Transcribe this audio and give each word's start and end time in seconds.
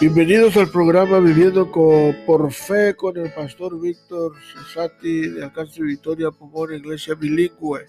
Bienvenidos 0.00 0.56
al 0.56 0.70
programa 0.70 1.18
Viviendo 1.18 1.70
por 1.70 2.52
Fe 2.52 2.94
con 2.94 3.16
el 3.16 3.32
pastor 3.34 3.80
Víctor 3.80 4.32
Cesati 4.40 5.28
de 5.30 5.44
Alcance 5.44 5.82
Victoria 5.82 6.30
Pomona, 6.30 6.76
Iglesia 6.76 7.14
Bilingüe. 7.14 7.84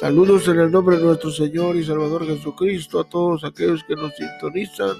Saludos 0.00 0.48
en 0.48 0.60
el 0.60 0.70
nombre 0.70 0.96
de 0.96 1.04
nuestro 1.04 1.30
Señor 1.30 1.76
y 1.76 1.84
Salvador 1.84 2.26
Jesucristo 2.26 3.00
a 3.00 3.08
todos 3.08 3.44
aquellos 3.44 3.84
que 3.84 3.94
nos 3.94 4.12
sintonizan. 4.16 4.96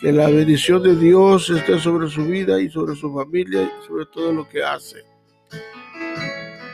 Que 0.00 0.12
la 0.12 0.28
bendición 0.28 0.82
de 0.82 0.94
Dios 0.94 1.50
esté 1.50 1.80
sobre 1.80 2.08
su 2.08 2.24
vida 2.24 2.60
y 2.60 2.70
sobre 2.70 2.94
su 2.94 3.12
familia 3.12 3.62
y 3.62 3.70
sobre 3.86 4.06
todo 4.06 4.32
lo 4.32 4.48
que 4.48 4.62
hace. 4.62 4.98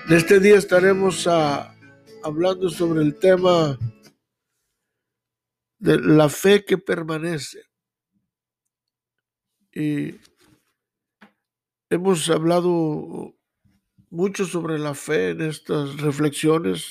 En 0.07 0.17
este 0.17 0.39
día 0.41 0.59
estaremos 0.59 1.27
ah, 1.27 1.74
hablando 2.25 2.71
sobre 2.71 3.03
el 3.03 3.19
tema 3.19 3.79
de 5.79 6.01
la 6.01 6.31
fe 6.31 6.65
que 6.65 6.79
permanece. 6.79 7.65
Y 9.73 10.15
hemos 11.91 12.31
hablado 12.31 13.35
mucho 14.09 14.47
sobre 14.47 14.79
la 14.79 14.95
fe 14.95 15.31
en 15.31 15.43
estas 15.43 16.01
reflexiones, 16.01 16.91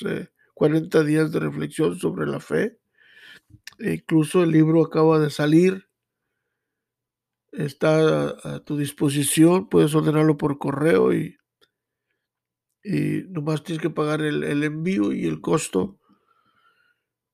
40 0.53 0.99
eh, 0.99 1.03
días 1.03 1.31
de 1.31 1.39
reflexión 1.39 1.97
sobre 1.97 2.27
la 2.27 2.39
fe. 2.39 2.79
E 3.79 3.93
incluso 3.95 4.43
el 4.43 4.51
libro 4.51 4.85
acaba 4.85 5.17
de 5.17 5.31
salir, 5.31 5.89
está 7.51 8.29
a, 8.29 8.59
tu 8.59 8.77
disposición, 8.77 9.67
puedes 9.67 9.95
ordenarlo 9.95 10.37
por 10.37 10.59
correo 10.59 11.11
y, 11.11 11.37
y 12.83 13.23
nomás 13.29 13.63
tienes 13.63 13.81
que 13.81 13.89
pagar 13.89 14.21
el, 14.21 14.43
el 14.43 14.63
envío 14.63 15.13
y 15.13 15.25
el 15.25 15.41
costo. 15.41 15.99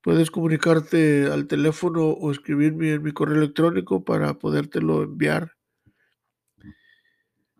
Puedes 0.01 0.31
comunicarte 0.31 1.25
al 1.25 1.47
teléfono 1.47 2.07
o 2.07 2.31
escribirme 2.31 2.93
en 2.93 3.03
mi 3.03 3.11
correo 3.11 3.37
electrónico 3.37 4.03
para 4.03 4.33
podértelo 4.35 5.03
enviar. 5.03 5.57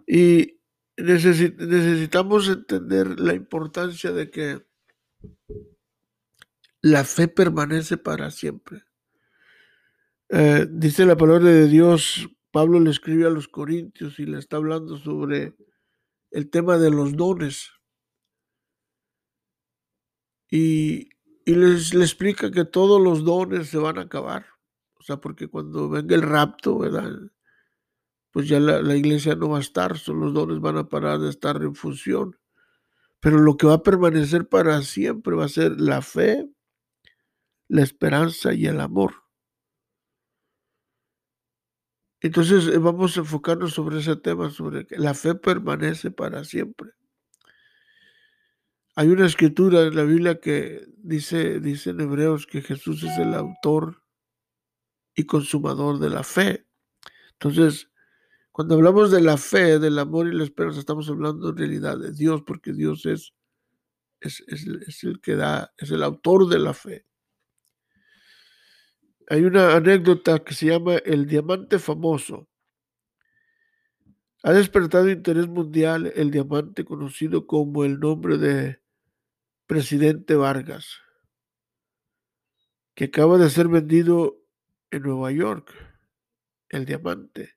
Y 0.08 0.59
necesitamos 0.97 2.47
entender 2.49 3.19
la 3.19 3.33
importancia 3.33 4.11
de 4.11 4.30
que 4.30 4.66
la 6.81 7.03
fe 7.03 7.27
permanece 7.27 7.97
para 7.97 8.31
siempre. 8.31 8.83
Eh, 10.30 10.67
dice 10.69 11.05
la 11.05 11.17
palabra 11.17 11.49
de 11.49 11.67
Dios, 11.67 12.30
Pablo 12.52 12.80
le 12.80 12.92
escribe 12.92 13.25
a 13.25 13.31
los 13.31 13.47
Corintios 13.47 14.19
y 14.19 14.25
le 14.25 14.39
está 14.39 14.58
hablando 14.58 14.97
sobre 14.97 15.55
el 16.31 16.49
tema 16.49 16.77
de 16.77 16.92
los 16.92 17.16
dones. 17.16 17.71
Y 20.50 21.09
les, 21.45 21.94
explica 21.94 22.52
que 22.52 22.66
todos 22.66 23.02
los 23.02 23.23
dones 23.23 23.69
se 23.69 23.78
van 23.78 23.97
a 23.97 24.03
acabar. 24.03 24.45
O 25.00 25.03
sea, 25.03 25.17
porque 25.17 25.47
cuando 25.47 25.89
venga 25.89 26.16
el 26.16 26.22
rapto, 26.22 26.80
¿verdad? 26.80 27.11
Pues 28.31 28.47
ya 28.47 28.59
la, 28.59 28.95
iglesia 28.95 29.36
no 29.36 29.50
va 29.50 29.58
a 29.58 29.61
estar, 29.61 29.97
solo 29.97 30.25
los 30.25 30.33
dones 30.33 30.59
van 30.59 30.77
a 30.77 30.88
parar 30.88 31.20
de 31.20 31.30
estar 31.30 31.61
en 31.61 31.75
función. 31.75 32.38
Pero 33.20 33.39
lo 33.39 33.58
que 33.58 33.67
va 33.67 33.75
a 33.75 33.83
permanecer 33.83 34.47
para 34.47 34.81
siempre 34.81 35.36
va 35.36 35.45
a 35.45 35.50
ser 35.50 35.80
la 35.80 36.02
fe, 36.02 36.50
la 37.67 37.83
esperanza 37.83 38.53
y 38.53 38.66
el 38.66 38.80
amor. 38.80 39.14
Entonces 42.22 42.67
eh, 42.67 42.77
vamos 42.77 43.16
a 43.16 43.22
enfocarnos 43.22 43.73
sobre 43.73 44.00
ese 44.00 44.16
tema, 44.16 44.50
sobre 44.50 44.86
que 44.86 44.97
la 44.97 45.14
fe 45.14 45.36
permanece 45.36 46.11
para 46.11 46.44
siempre. 46.44 46.92
Hay 49.00 49.08
una 49.08 49.28
escritura 49.28 49.83
en 49.83 49.95
la 49.95 50.03
Biblia 50.03 50.42
que 50.42 50.86
dice, 50.97 51.61
dice 51.61 51.92
en 51.92 52.02
Hebreos 52.02 52.45
que 52.45 52.61
Jesús 52.61 53.02
es 53.03 53.17
el 53.17 53.33
autor 53.33 54.03
y 55.16 55.23
consumador 55.23 56.00
de 56.00 56.09
la 56.09 56.25
fe. 56.25 56.67
Entonces, 57.31 57.89
cuando 58.52 58.76
hablamos 58.76 59.10
de 59.10 59.21
la 59.21 59.37
fe, 59.37 59.80
del 59.80 59.99
amor 59.99 60.27
y 60.27 60.33
la 60.33 60.43
esperanza, 60.43 60.82
estamos 60.82 61.08
hablando 61.08 61.52
en 61.52 61.55
realidad 61.55 61.98
de 61.98 62.11
Dios, 62.11 62.43
porque 62.45 62.73
Dios 62.73 63.05
es, 63.05 63.33
es, 64.20 64.43
es 64.48 65.04
el 65.05 65.21
que 65.21 65.37
da, 65.37 65.71
es 65.77 65.92
el 65.92 66.04
autor 66.04 66.49
de 66.49 66.60
la 66.60 66.73
fe. 66.73 67.05
Hay 69.30 69.45
una 69.45 69.77
anécdota 69.77 70.39
que 70.39 70.54
se 70.54 70.66
llama 70.66 70.95
el 71.05 71.26
diamante 71.26 71.80
famoso. 71.80 72.49
Ha 74.43 74.52
despertado 74.52 75.10
interés 75.10 75.48
mundial 75.48 76.11
el 76.17 76.31
diamante 76.31 76.83
conocido 76.83 77.48
como 77.48 77.86
el 77.86 77.98
nombre 77.98 78.37
de 78.37 78.79
presidente 79.69 80.33
Vargas, 80.33 80.97
que 82.95 83.03
acaba 83.03 83.37
de 83.37 83.52
ser 83.52 83.67
vendido 83.67 84.43
en 84.89 85.03
Nueva 85.03 85.31
York, 85.31 85.71
el 86.69 86.85
diamante, 86.85 87.53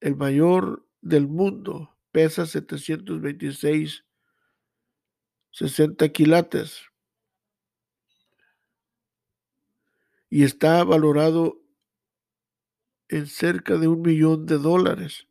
el 0.00 0.16
mayor 0.16 0.84
del 1.00 1.28
mundo, 1.28 1.96
pesa 2.10 2.44
726, 2.44 4.04
60 5.52 6.08
quilates 6.08 6.90
y 10.28 10.42
está 10.42 10.82
valorado 10.82 11.62
en 13.06 13.28
cerca 13.28 13.78
de 13.78 13.86
un 13.86 14.02
millón 14.02 14.44
de 14.46 14.58
dólares. 14.58 15.28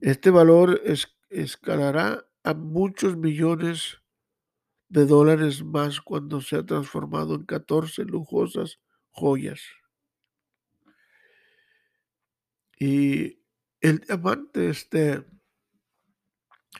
Este 0.00 0.30
valor 0.30 0.82
escalará 1.30 2.26
a 2.42 2.54
muchos 2.54 3.16
millones 3.16 4.00
de 4.94 5.06
dólares 5.06 5.64
más 5.64 6.00
cuando 6.00 6.40
se 6.40 6.54
ha 6.54 6.64
transformado 6.64 7.34
en 7.34 7.44
14 7.46 8.04
lujosas 8.04 8.78
joyas. 9.10 9.60
Y 12.78 13.40
el 13.80 13.98
diamante 14.06 14.70
este, 14.70 15.26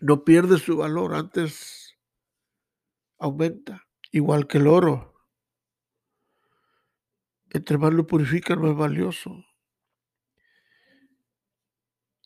no 0.01 0.23
pierde 0.23 0.59
su 0.59 0.77
valor, 0.77 1.15
antes 1.15 1.99
aumenta, 3.19 3.85
igual 4.13 4.47
que 4.47 4.59
el 4.59 4.69
oro. 4.69 5.13
Entre 7.51 7.79
más 7.79 7.93
lo 7.93 8.07
purifican, 8.07 8.63
más 8.63 8.77
valioso. 8.77 9.45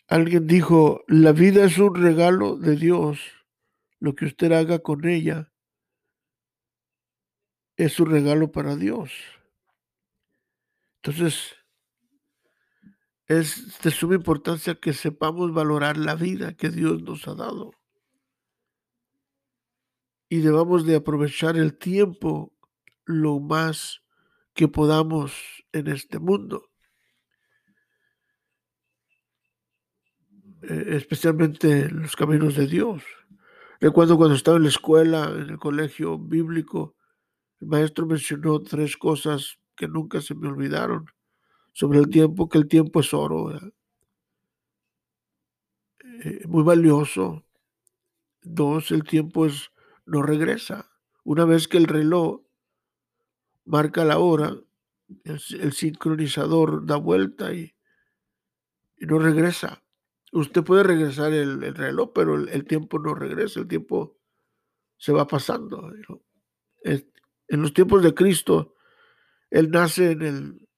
Alguien 0.07 0.47
dijo, 0.47 1.03
la 1.09 1.33
vida 1.33 1.65
es 1.65 1.79
un 1.79 1.95
regalo 1.95 2.57
de 2.57 2.77
Dios. 2.77 3.21
Lo 4.01 4.15
que 4.15 4.27
usted 4.27 4.53
haga 4.53 4.81
con 4.81 5.07
ella 5.09 5.51
es 7.79 8.01
un 8.01 8.11
regalo 8.11 8.51
para 8.51 8.77
Dios. 8.77 9.13
Entonces, 10.97 11.55
es 13.27 13.79
de 13.81 13.91
suma 13.93 14.17
importancia 14.17 14.75
que 14.75 14.93
sepamos 14.93 15.55
valorar 15.55 15.97
la 15.97 16.17
vida 16.17 16.55
que 16.55 16.71
Dios 16.71 17.03
nos 17.03 17.29
ha 17.29 17.35
dado. 17.35 17.73
Y 20.29 20.41
debamos 20.41 20.87
de 20.87 20.97
aprovechar 20.97 21.57
el 21.57 21.79
tiempo 21.79 22.53
lo 23.05 23.39
más 23.39 24.03
que 24.55 24.67
podamos 24.67 25.33
en 25.73 25.87
este 25.87 26.19
mundo. 26.19 26.71
Eh, 30.63 30.97
especialmente 30.97 31.83
en 31.83 32.03
los 32.03 32.17
caminos 32.17 32.57
de 32.57 32.67
Dios. 32.67 33.05
Recuerdo 33.81 34.17
cuando 34.17 34.35
estaba 34.35 34.57
en 34.57 34.65
la 34.65 34.69
escuela, 34.71 35.31
en 35.31 35.51
el 35.51 35.59
colegio 35.59 36.19
bíblico, 36.19 36.98
el 37.61 37.67
maestro 37.67 38.07
mencionó 38.07 38.63
tres 38.63 38.97
cosas 38.97 39.59
que 39.75 39.89
nunca 39.89 40.21
se 40.21 40.35
me 40.35 40.49
olvidaron 40.49 41.07
sobre 41.73 41.99
el 41.99 42.09
tiempo, 42.09 42.49
que 42.49 42.59
el 42.59 42.69
tiempo 42.69 43.01
es 43.01 43.13
oro, 43.15 43.57
eh, 46.03 46.47
muy 46.47 46.63
valioso. 46.63 47.45
Dos, 48.43 48.91
el 48.91 49.05
tiempo 49.05 49.47
es, 49.47 49.71
no 50.07 50.23
regresa. 50.23 50.91
Una 51.25 51.45
vez 51.45 51.69
que 51.69 51.77
el 51.77 51.87
reloj 51.87 52.43
marca 53.65 54.05
la 54.05 54.19
hora, 54.19 54.57
el, 55.25 55.73
sincronizador 55.73 56.87
da 56.87 56.97
vuelta 56.97 57.53
y, 57.53 57.75
no 59.01 59.19
regresa. 59.19 59.83
Usted 60.33 60.65
puede 60.65 60.83
regresar 60.83 61.33
el, 61.33 61.75
reloj, 61.75 62.11
pero 62.15 62.35
el, 62.35 62.65
tiempo 62.67 62.99
no 62.99 63.15
regresa, 63.15 63.61
el 63.61 63.69
tiempo 63.69 64.19
se 64.97 65.13
va 65.13 65.27
pasando 65.27 65.93
en 67.49 67.63
los 67.63 67.73
tiempos 67.73 68.03
de 68.03 68.15
Cristo, 68.15 68.75
Él 69.51 69.71
nace 69.71 70.13
en 70.13 70.23
el, 70.23 70.69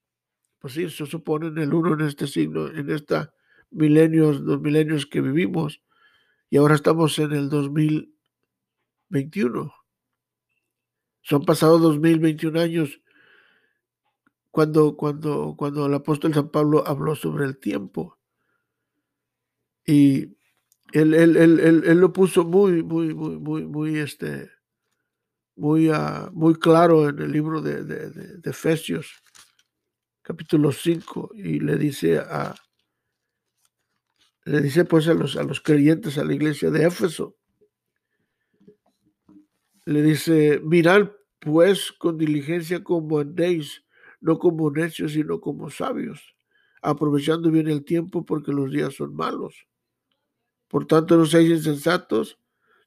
pues 0.61 0.75
sí, 0.75 0.89
se 0.89 1.07
supone 1.07 1.49
en 1.49 1.59
el 1.59 1.75
uno, 1.75 1.95
en 1.95 2.03
este 2.03 2.27
signo, 2.27 2.69
en 2.69 2.91
esta 2.91 3.35
milenios, 3.71 4.45
dos 4.45 4.61
milenios 4.61 5.07
que 5.07 5.21
vivimos, 5.21 5.83
y 6.49 6.57
ahora 6.57 6.75
estamos 6.75 7.19
en 7.19 7.33
el 7.33 7.49
2021. 7.49 9.73
Son 11.23 11.45
pasados 11.45 11.81
2021 11.81 12.61
años 12.61 13.01
cuando, 14.51 14.97
cuando, 14.97 15.55
cuando 15.57 15.87
el 15.87 15.95
apóstol 15.95 16.35
San 16.35 16.51
Pablo 16.51 16.85
habló 16.87 17.15
sobre 17.15 17.45
el 17.45 17.59
tiempo. 17.59 18.19
Y 19.87 20.37
él, 20.93 21.15
él, 21.15 21.37
él, 21.37 21.85
él 21.87 22.01
lo 22.01 22.13
puso 22.13 22.45
muy, 22.45 22.83
muy, 22.83 23.15
muy, 23.15 23.39
muy, 23.39 23.65
muy, 23.65 23.99
este, 23.99 24.51
muy, 25.61 25.91
uh, 25.91 26.31
muy 26.33 26.55
claro 26.55 27.11
en 27.11 27.19
el 27.19 27.31
libro 27.31 27.61
de, 27.61 27.85
de, 27.85 28.11
de, 28.11 28.39
de, 28.39 28.51
Efesios, 28.51 29.23
capítulo 30.23 30.73
5, 30.73 31.33
y 31.35 31.61
le 31.61 31.77
dice 31.77 32.19
a 32.19 32.55
le 34.47 34.63
dice 34.63 34.87
pues 34.87 35.07
a 35.07 35.13
los, 35.13 35.37
a 35.37 35.43
los 35.43 35.61
creyentes, 35.61 36.17
a 36.17 36.25
la 36.25 36.33
iglesia 36.33 36.71
de 36.71 36.87
Éfeso, 36.87 37.37
le 39.85 40.03
dice, 40.03 40.61
mirad 40.65 41.11
pues 41.39 41.93
con 41.93 42.17
diligencia 42.17 42.83
como 42.83 43.19
andéis, 43.19 43.85
no 44.23 44.39
como 44.39 44.71
necios, 44.71 45.13
sino 45.13 45.43
como 45.43 45.69
sabios, 45.69 46.35
aprovechando 46.81 47.51
bien 47.51 47.69
el 47.69 47.85
tiempo 47.85 48.25
porque 48.25 48.51
los 48.51 48.71
días 48.73 48.95
son 48.95 49.15
malos. 49.15 49.67
Por 50.69 50.87
tanto, 50.87 51.19
no 51.19 51.27
seáis 51.27 51.51
insensatos, 51.51 52.39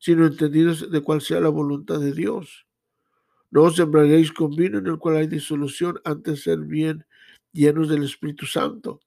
sino 0.03 0.25
entendidos 0.25 0.91
de 0.91 1.01
cuál 1.01 1.21
sea 1.21 1.39
la 1.39 1.47
voluntad 1.47 1.97
de 1.97 2.11
Dios. 2.11 2.67
No 3.51 3.63
os 3.63 3.77
sembraréis 3.77 4.33
con 4.33 4.53
vino 4.53 4.79
en 4.79 4.87
el 4.87 4.97
cual 4.97 5.15
hay 5.15 5.27
disolución, 5.27 6.01
antes 6.03 6.33
de 6.33 6.41
ser 6.41 6.59
bien 6.59 7.05
llenos 7.53 7.87
del 7.87 8.03
Espíritu 8.03 8.45
Santo, 8.45 8.99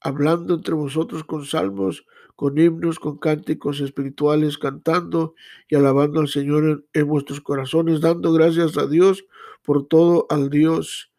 hablando 0.00 0.54
entre 0.54 0.74
vosotros 0.74 1.22
con 1.22 1.46
salmos, 1.46 2.04
con 2.34 2.58
himnos, 2.58 2.98
con 2.98 3.18
cánticos 3.18 3.78
espirituales, 3.78 4.58
cantando 4.58 5.36
y 5.68 5.76
alabando 5.76 6.18
al 6.18 6.28
Señor 6.28 6.84
en, 6.92 7.06
vuestros 7.06 7.40
corazones, 7.40 8.00
dando 8.00 8.32
gracias 8.32 8.76
a 8.76 8.88
Dios 8.88 9.24
por 9.62 9.86
todo, 9.86 10.26
al 10.28 10.50
Dios, 10.50 11.12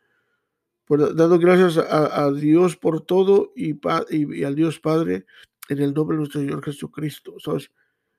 por, 0.84 1.16
dando 1.16 1.40
gracias 1.40 1.78
a, 1.78 2.30
Dios 2.34 2.76
por 2.76 3.00
todo 3.00 3.54
y, 3.56 3.76
y, 4.10 4.40
y, 4.42 4.44
al 4.44 4.56
Dios 4.56 4.82
Padre 4.82 5.26
en 5.70 5.80
el 5.80 5.94
nombre 5.94 6.16
de 6.16 6.20
nuestro 6.20 6.42
Señor 6.42 6.62
Jesucristo. 6.62 7.36
¿sabes? 7.40 7.72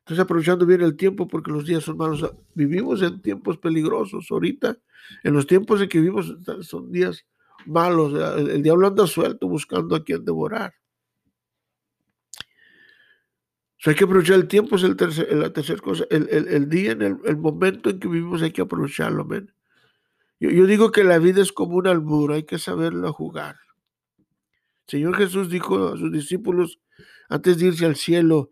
Entonces, 0.06 0.22
aprovechando 0.22 0.64
bien 0.66 0.82
el 0.82 0.96
tiempo 0.96 1.26
porque 1.26 1.50
los 1.50 1.66
días 1.66 1.82
son 1.82 1.96
malos. 1.96 2.32
Vivimos 2.54 3.02
en 3.02 3.20
tiempos 3.20 3.58
peligrosos 3.58 4.30
ahorita. 4.30 4.78
En 5.24 5.34
los 5.34 5.48
tiempos 5.48 5.80
en 5.82 5.88
que 5.88 5.98
vivimos 5.98 6.32
son 6.60 6.92
días 6.92 7.26
malos. 7.66 8.12
El, 8.38 8.62
diablo 8.62 8.86
anda 8.86 9.04
suelto 9.08 9.48
buscando 9.48 9.96
a 9.96 10.04
quien 10.04 10.24
devorar. 10.24 10.74
Hay 13.84 13.96
que 13.96 14.04
aprovechar 14.04 14.36
el 14.36 14.46
tiempo, 14.46 14.76
es 14.76 14.84
el 14.84 14.96
tercer, 14.96 15.32
la 15.36 15.52
tercera 15.52 15.80
cosa. 15.80 16.04
El, 16.08 16.28
el, 16.30 16.48
el 16.48 16.68
día, 16.68 16.92
en 16.92 17.02
el, 17.02 17.36
momento 17.36 17.90
en 17.90 17.98
que 17.98 18.06
vivimos, 18.06 18.42
hay 18.42 18.52
que 18.52 18.62
aprovecharlo. 18.62 19.26
Yo, 20.38 20.66
digo 20.66 20.92
que 20.92 21.02
la 21.02 21.18
vida 21.18 21.42
es 21.42 21.50
como 21.50 21.78
un 21.78 21.88
albur, 21.88 22.32
hay 22.32 22.44
que 22.44 22.58
saberlo 22.58 23.12
jugar. 23.12 23.56
Señor 24.86 25.16
Jesús 25.16 25.50
dijo 25.50 25.88
a 25.88 25.96
sus 25.96 26.12
discípulos 26.12 26.78
antes 27.28 27.58
de 27.58 27.66
irse 27.66 27.86
al 27.86 27.96
cielo, 27.96 28.50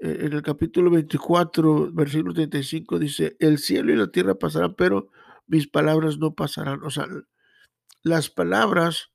en 0.00 0.32
el 0.32 0.42
capítulo 0.42 0.90
24, 0.90 1.92
versículo 1.92 2.32
35, 2.32 2.98
dice, 2.98 3.36
el 3.38 3.58
cielo 3.58 3.92
y 3.92 3.96
la 3.96 4.10
tierra 4.10 4.34
pasarán, 4.34 4.74
pero 4.74 5.10
mis 5.46 5.68
palabras 5.68 6.18
no 6.18 6.34
pasarán. 6.34 6.82
O 6.84 6.90
sea, 6.90 7.06
las 8.02 8.30
palabras, 8.30 9.10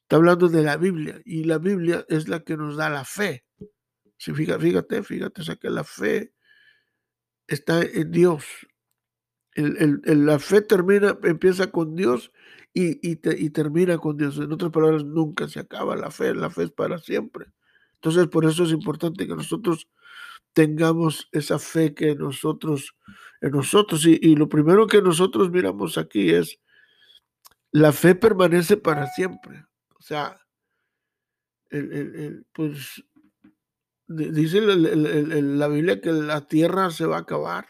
está 0.00 0.16
hablando 0.16 0.48
de 0.48 0.62
la 0.62 0.78
Biblia, 0.78 1.20
y 1.26 1.44
la 1.44 1.58
Biblia 1.58 2.06
es 2.08 2.28
la 2.28 2.40
que 2.40 2.56
nos 2.56 2.76
da 2.76 2.88
la 2.88 3.04
fe. 3.04 3.44
Sí, 4.16 4.32
fíjate, 4.32 4.62
fíjate, 4.62 5.02
fíjate, 5.02 5.40
o 5.42 5.44
sea 5.44 5.56
que 5.56 5.68
la 5.68 5.84
fe 5.84 6.32
está 7.46 7.82
en 7.82 8.10
Dios. 8.10 8.44
El, 9.52 10.00
el, 10.04 10.26
la 10.26 10.38
fe 10.38 10.62
termina, 10.62 11.18
empieza 11.24 11.70
con 11.70 11.96
Dios 11.96 12.32
y, 12.72 13.06
y, 13.06 13.16
te, 13.16 13.38
y, 13.38 13.50
termina 13.50 13.98
con 13.98 14.16
Dios. 14.16 14.38
En 14.38 14.52
otras 14.52 14.70
palabras, 14.70 15.04
nunca 15.04 15.48
se 15.48 15.60
acaba 15.60 15.96
la 15.96 16.10
fe, 16.10 16.34
la 16.34 16.48
fe 16.48 16.64
es 16.64 16.70
para 16.70 16.98
siempre. 16.98 17.46
Entonces, 17.94 18.28
por 18.28 18.44
eso 18.44 18.64
es 18.64 18.70
importante 18.70 19.26
que 19.26 19.34
nosotros 19.34 19.88
tengamos 20.58 21.28
esa 21.30 21.60
fe 21.60 21.94
que 21.94 22.16
nosotros, 22.16 22.96
en 23.40 23.52
nosotros, 23.52 24.04
y, 24.04 24.34
lo 24.34 24.48
primero 24.48 24.88
que 24.88 25.00
nosotros 25.00 25.52
miramos 25.52 25.96
aquí 25.96 26.30
es, 26.30 26.58
la 27.70 27.92
fe 27.92 28.16
permanece 28.16 28.76
para 28.76 29.06
siempre. 29.06 29.64
O 29.96 30.02
sea, 30.02 30.36
el, 31.70 31.92
el, 31.92 32.46
pues 32.52 33.04
dice 34.08 34.60
la, 34.60 35.68
Biblia 35.68 36.00
que 36.00 36.10
la 36.10 36.48
tierra 36.48 36.90
se 36.90 37.06
va 37.06 37.18
a 37.18 37.20
acabar, 37.20 37.68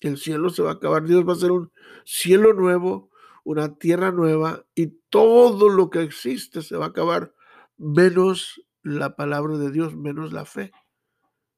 el 0.00 0.16
cielo 0.16 0.48
se 0.48 0.62
va 0.62 0.70
a 0.70 0.74
acabar, 0.76 1.04
Dios 1.04 1.28
va 1.28 1.34
a 1.34 1.36
hacer 1.36 1.52
un 1.52 1.70
cielo 2.06 2.54
nuevo, 2.54 3.10
una 3.44 3.76
tierra 3.76 4.12
nueva 4.12 4.64
y 4.74 4.98
todo 5.10 5.68
lo 5.68 5.90
que 5.90 6.00
existe 6.00 6.62
se 6.62 6.74
va 6.74 6.86
a 6.86 6.88
acabar, 6.88 7.34
menos 7.76 8.64
la 8.82 9.14
palabra 9.14 9.58
de 9.58 9.70
Dios, 9.70 9.94
menos 9.94 10.32
la 10.32 10.46
fe. 10.46 10.72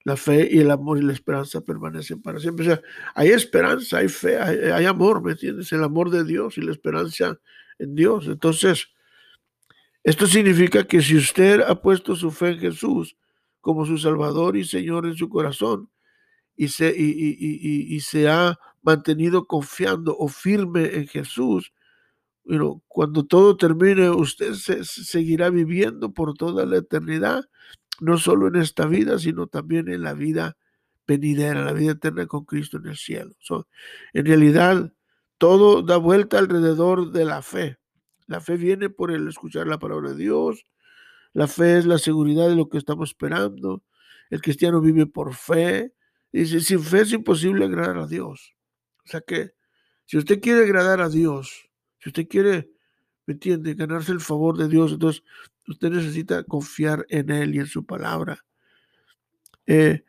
La 0.04 0.16
fe 0.16 0.48
y 0.50 0.60
el 0.60 0.70
amor 0.70 0.98
y 0.98 1.02
la 1.02 1.14
esperanza 1.14 1.62
permanecen 1.62 2.20
para 2.20 2.38
siempre. 2.38 2.66
O 2.66 2.68
sea, 2.68 2.82
hay 3.14 3.30
esperanza, 3.30 3.98
hay 3.98 4.08
fe, 4.08 4.38
hay, 4.38 4.84
amor, 4.84 5.22
¿me 5.22 5.32
entiendes? 5.32 5.72
El 5.72 5.82
amor 5.82 6.10
de 6.10 6.24
Dios 6.24 6.58
y 6.58 6.60
la 6.60 6.72
esperanza 6.72 7.40
en 7.78 7.94
Dios. 7.94 8.26
Entonces, 8.26 8.88
esto 10.02 10.26
significa 10.26 10.84
que 10.84 11.00
si 11.00 11.16
usted 11.16 11.62
ha 11.62 11.80
puesto 11.80 12.14
su 12.14 12.30
fe 12.30 12.50
en 12.50 12.58
Jesús, 12.58 13.16
como 13.62 13.86
su 13.86 13.96
Salvador 13.96 14.58
y 14.58 14.64
Señor 14.64 15.06
en 15.06 15.16
su 15.16 15.30
corazón 15.30 15.88
y 16.54 16.68
se, 16.68 16.94
y, 16.94 17.36
y, 17.38 17.96
y, 17.96 18.00
se 18.00 18.28
ha 18.28 18.58
mantenido 18.82 19.46
confiando 19.46 20.14
o 20.18 20.28
firme 20.28 20.96
en 20.96 21.08
Jesús, 21.08 21.72
you 22.44 22.56
know, 22.56 22.82
cuando 22.88 23.24
todo 23.24 23.56
termine, 23.56 24.10
usted 24.10 24.52
se 24.52 24.84
seguirá 24.84 25.48
viviendo 25.48 26.12
por 26.12 26.34
toda 26.34 26.66
la 26.66 26.76
eternidad, 26.76 27.44
no 28.00 28.18
solo 28.18 28.48
en 28.48 28.56
esta 28.56 28.86
vida, 28.86 29.18
sino 29.18 29.46
también 29.46 29.88
en 29.88 30.02
la 30.02 30.14
vida 30.14 30.56
venidera, 31.06 31.64
la 31.64 31.72
vida 31.72 31.92
eterna 31.92 32.26
con 32.26 32.44
Cristo 32.44 32.78
en 32.78 32.86
el 32.86 32.96
cielo. 32.96 33.34
So, 33.40 33.68
en 34.12 34.26
realidad, 34.26 34.92
todo 35.38 35.82
da 35.82 35.96
vuelta 35.96 36.38
alrededor 36.38 37.12
de 37.12 37.24
la 37.24 37.42
fe. 37.42 37.78
La 38.26 38.40
fe 38.40 38.56
viene 38.56 38.90
por 38.90 39.10
el 39.10 39.28
escuchar 39.28 39.66
la 39.66 39.78
palabra 39.78 40.10
de 40.10 40.16
Dios, 40.16 40.64
la 41.34 41.48
fe 41.48 41.78
es 41.78 41.84
la 41.84 41.98
seguridad 41.98 42.48
de 42.48 42.54
lo 42.54 42.68
que 42.68 42.78
estamos 42.78 43.10
esperando. 43.10 43.82
El 44.30 44.40
cristiano 44.40 44.80
vive 44.80 45.06
por 45.06 45.34
fe. 45.34 45.92
Dice, 46.32 46.60
sin 46.60 46.80
fe 46.80 47.00
es 47.02 47.12
imposible 47.12 47.64
agradar 47.64 47.98
a 47.98 48.06
Dios. 48.06 48.54
O 49.04 49.08
sea 49.08 49.20
que 49.20 49.50
si 50.06 50.16
usted 50.16 50.40
quiere 50.40 50.62
agradar 50.62 51.00
a 51.00 51.08
Dios, 51.08 51.68
si 51.98 52.08
usted 52.10 52.28
quiere, 52.28 52.70
¿me 53.26 53.34
entiende?, 53.34 53.74
ganarse 53.74 54.12
el 54.12 54.20
favor 54.20 54.56
de 54.56 54.68
Dios, 54.68 54.92
entonces 54.92 55.24
usted 55.66 55.90
necesita 55.90 56.44
confiar 56.44 57.06
en 57.08 57.30
Él 57.30 57.54
y 57.54 57.58
en 57.60 57.66
su 57.66 57.84
palabra. 57.84 58.44
Eh, 59.66 60.04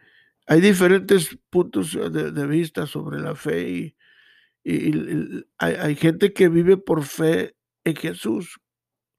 hay 0.48 0.62
diferentes 0.62 1.38
puntos 1.50 1.94
de, 1.94 2.32
de, 2.32 2.48
vista 2.48 2.86
sobre 2.86 3.20
la 3.20 3.36
fe 3.36 3.70
y, 3.70 3.96
hay, 5.60 5.96
gente 5.96 6.34
que 6.34 6.50
vive 6.50 6.78
por 6.78 7.04
fe 7.04 7.56
en 7.84 7.96
Jesús, 7.96 8.60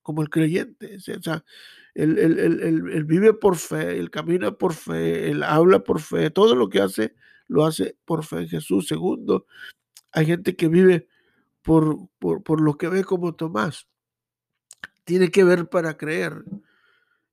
como 0.02 0.22
el 0.22 0.28
creyente. 0.28 0.96
O 0.96 1.22
sea, 1.22 1.44
él, 1.94 3.04
vive 3.06 3.32
por 3.32 3.56
fe, 3.56 3.98
él 3.98 4.10
camina 4.10 4.52
por 4.52 4.74
fe, 4.74 5.30
él 5.30 5.42
habla 5.42 5.84
por 5.84 6.00
fe, 6.00 6.30
todo 6.30 6.54
lo 6.54 6.68
que 6.68 6.80
hace 6.80 7.14
lo 7.48 7.64
hace 7.64 7.96
por 8.04 8.24
fe 8.24 8.38
en 8.40 8.48
Jesús. 8.48 8.88
Segundo, 8.88 9.46
hay 10.10 10.26
gente 10.26 10.56
que 10.56 10.68
vive 10.68 11.08
por, 11.62 12.08
por, 12.18 12.42
por 12.42 12.60
lo 12.60 12.76
que 12.76 12.88
ve 12.88 13.04
como 13.04 13.34
Tomás. 13.34 13.86
Tiene 15.06 15.30
que 15.30 15.44
ver 15.44 15.68
para 15.68 15.96
creer. 15.96 16.44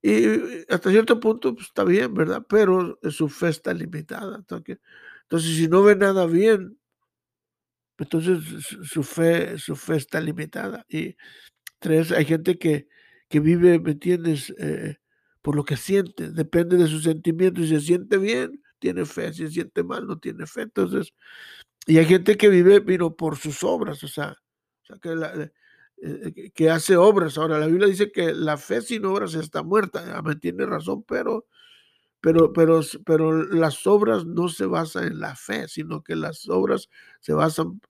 Y 0.00 0.64
hasta 0.68 0.90
cierto 0.90 1.18
punto 1.18 1.54
pues, 1.54 1.66
está 1.66 1.84
bien, 1.84 2.14
¿verdad? 2.14 2.46
Pero 2.48 2.98
su 3.10 3.28
fe 3.28 3.48
está 3.48 3.74
limitada. 3.74 4.36
Entonces, 4.36 5.56
si 5.56 5.68
no 5.68 5.82
ve 5.82 5.96
nada 5.96 6.24
bien, 6.26 6.78
entonces 7.98 8.38
su 8.84 9.02
fe, 9.02 9.58
su 9.58 9.76
fe 9.76 9.96
está 9.96 10.20
limitada. 10.20 10.86
Y 10.88 11.16
tres, 11.80 12.12
hay 12.12 12.24
gente 12.24 12.58
que, 12.58 12.88
que 13.28 13.40
vive, 13.40 13.80
¿me 13.80 13.92
entiendes? 13.92 14.54
Eh, 14.58 14.98
por 15.42 15.56
lo 15.56 15.64
que 15.64 15.76
siente, 15.76 16.30
depende 16.30 16.76
de 16.76 16.86
sus 16.86 17.02
sentimientos. 17.02 17.64
Si 17.64 17.70
se 17.70 17.80
siente 17.80 18.18
bien, 18.18 18.62
tiene 18.78 19.04
fe, 19.06 19.32
si 19.32 19.46
se 19.46 19.52
siente 19.52 19.82
mal, 19.82 20.06
no 20.06 20.18
tiene 20.18 20.46
fe. 20.46 20.62
Entonces, 20.62 21.12
y 21.86 21.98
hay 21.98 22.06
gente 22.06 22.36
que 22.36 22.48
vive, 22.48 22.80
vino 22.80 23.16
por 23.16 23.36
sus 23.36 23.64
obras, 23.64 24.04
o 24.04 24.08
sea, 24.08 24.36
o 24.82 24.86
sea 24.86 24.96
que, 25.02 25.14
la, 25.16 25.50
eh, 26.06 26.50
que, 26.54 26.70
hace 26.70 26.98
obras. 26.98 27.38
Ahora, 27.38 27.58
la 27.58 27.66
Biblia 27.66 27.88
dice 27.88 28.12
que 28.12 28.34
la 28.34 28.58
fe 28.58 28.82
sin 28.82 29.06
obras 29.06 29.34
está 29.34 29.62
muerta, 29.62 30.20
me 30.22 30.36
tiene 30.36 30.66
razón, 30.66 31.02
pero, 31.04 31.46
pero, 32.20 32.52
pero, 32.52 32.80
pero 33.06 33.32
las 33.32 33.86
obras 33.86 34.26
no 34.26 34.48
se 34.50 34.66
basan 34.66 35.04
en 35.04 35.20
la 35.20 35.34
fe, 35.34 35.66
sino 35.66 36.02
que 36.02 36.14
las 36.14 36.46
obras 36.50 36.90
se 37.20 37.32
basan, 37.32 37.80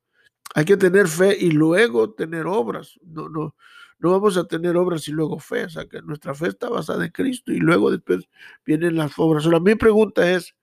hay 0.55 0.65
que 0.65 0.77
tener 0.77 1.09
fe 1.09 1.37
y 1.41 1.51
luego 1.51 2.13
tener 2.13 2.47
obras. 2.47 3.01
No, 3.03 3.29
no, 3.29 3.57
no 3.99 4.11
vamos 4.13 4.37
a 4.37 4.47
tener 4.47 4.77
obras 4.77 5.09
y 5.09 5.13
luego 5.13 5.41
fe, 5.41 5.65
o 5.65 5.71
sea 5.71 5.87
que 5.87 6.01
nuestra 6.03 6.35
fe 6.37 6.49
está 6.49 6.69
basada 6.69 7.05
en 7.05 7.11
Cristo 7.11 7.51
y 7.53 7.59
luego 7.59 7.91
después 7.91 8.29
vienen 8.65 8.95
las 8.97 9.19
obras. 9.19 9.45
Ahora, 9.45 9.59
mi 9.59 9.75
pregunta 9.75 10.31
es, 10.31 10.55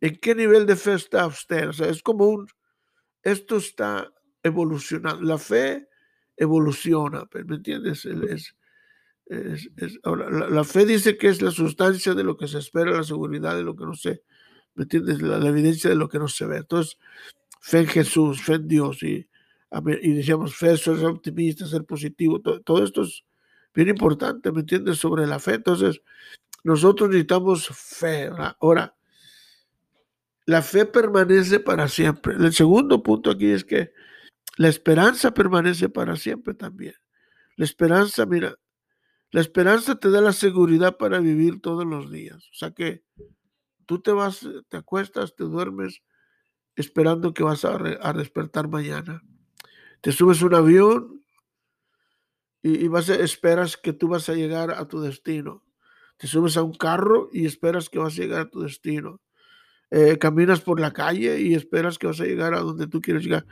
¿en 0.00 0.16
qué 0.16 0.34
nivel 0.34 0.66
de 0.66 0.74
fe 0.74 0.94
está 0.94 1.28
usted? 1.28 1.70
Es 1.80 2.02
como 2.02 2.26
un, 2.26 2.48
esto 3.22 3.56
está 3.56 4.12
evolucionando, 4.42 5.22
la 5.22 5.38
fe 5.38 5.88
evoluciona, 6.36 7.28
¿me 7.46 7.56
entiendes? 7.56 8.04
Es, 8.04 8.54
es, 9.26 9.70
es, 9.76 9.98
ahora, 10.04 10.30
la, 10.30 10.48
la, 10.48 10.64
fe 10.64 10.86
dice 10.86 11.16
que 11.16 11.28
es 11.28 11.42
la 11.42 11.50
sustancia 11.50 12.14
de 12.14 12.24
lo 12.24 12.36
que 12.36 12.48
se 12.48 12.58
espera, 12.58 12.92
la 12.92 13.02
seguridad 13.02 13.56
de 13.56 13.62
lo 13.62 13.74
que 13.74 13.84
no 13.84 13.94
se, 13.94 14.22
¿me 14.74 14.84
entiendes? 14.84 15.22
La, 15.22 15.38
la 15.38 15.48
evidencia 15.48 15.90
de 15.90 15.96
lo 15.96 16.08
que 16.08 16.18
no 16.18 16.28
se 16.28 16.46
ve. 16.46 16.58
Entonces, 16.58 16.98
fe 17.60 17.80
en 17.80 17.86
Jesús, 17.88 18.42
fe 18.42 18.54
en 18.54 18.68
Dios 18.68 19.02
y, 19.02 19.28
y 20.02 20.12
decíamos 20.12 20.54
fe, 20.54 20.76
ser 20.76 21.04
optimista, 21.04 21.66
ser 21.66 21.84
positivo, 21.84 22.40
todo, 22.40 22.84
esto 22.84 23.02
es 23.02 23.24
bien 23.74 23.88
importante, 23.88 24.52
¿me 24.52 24.60
entiendes? 24.60 24.98
Sobre 24.98 25.26
la 25.26 25.38
fe. 25.38 25.54
Entonces, 25.54 26.00
nosotros 26.64 27.08
necesitamos 27.08 27.68
fe. 27.68 28.30
Ahora, 28.60 28.94
la 30.46 30.62
fe 30.62 30.86
permanece 30.86 31.60
para 31.60 31.88
siempre. 31.88 32.34
El 32.34 32.52
segundo 32.52 33.02
punto 33.02 33.30
aquí 33.30 33.50
es 33.50 33.64
que 33.64 33.92
la 34.56 34.68
esperanza 34.68 35.32
permanece 35.32 35.88
para 35.88 36.16
siempre 36.16 36.54
también. 36.54 36.94
La 37.56 37.64
esperanza, 37.64 38.24
mira, 38.26 38.58
la 39.30 39.40
esperanza 39.40 39.98
te 39.98 40.10
da 40.10 40.20
la 40.20 40.32
seguridad 40.32 40.96
para 40.96 41.20
vivir 41.20 41.60
todos 41.60 41.84
los 41.84 42.10
días. 42.10 42.48
O 42.50 42.54
sea 42.54 42.70
que 42.70 43.04
tú 43.84 44.00
te 44.00 44.12
vas, 44.12 44.48
te 44.68 44.76
acuestas, 44.78 45.34
te 45.36 45.44
duermes 45.44 46.02
esperando 46.74 47.34
que 47.34 47.42
vas 47.42 47.64
a, 47.64 48.12
despertar 48.14 48.68
mañana. 48.68 49.22
Te 50.00 50.12
subes 50.12 50.42
un 50.42 50.54
avión 50.54 51.24
y, 52.62 52.88
vas 52.88 53.08
esperas 53.08 53.76
que 53.76 53.92
tú 53.92 54.08
vas 54.08 54.28
a 54.28 54.34
llegar 54.34 54.70
a 54.70 54.88
tu 54.88 55.00
destino. 55.00 55.64
Te 56.16 56.26
subes 56.26 56.56
a 56.56 56.62
un 56.62 56.72
carro 56.72 57.28
y 57.32 57.44
esperas 57.44 57.90
que 57.90 57.98
vas 57.98 58.14
a 58.14 58.22
llegar 58.22 58.40
a 58.40 58.50
tu 58.50 58.60
destino. 58.60 59.20
Eh, 59.90 60.18
caminas 60.18 60.60
por 60.60 60.80
la 60.80 60.92
calle 60.92 61.40
y 61.40 61.54
esperas 61.54 61.96
que 61.96 62.08
vas 62.08 62.20
a 62.20 62.24
llegar 62.24 62.54
a 62.54 62.60
donde 62.60 62.88
tú 62.88 63.00
quieres 63.00 63.22
llegar. 63.22 63.46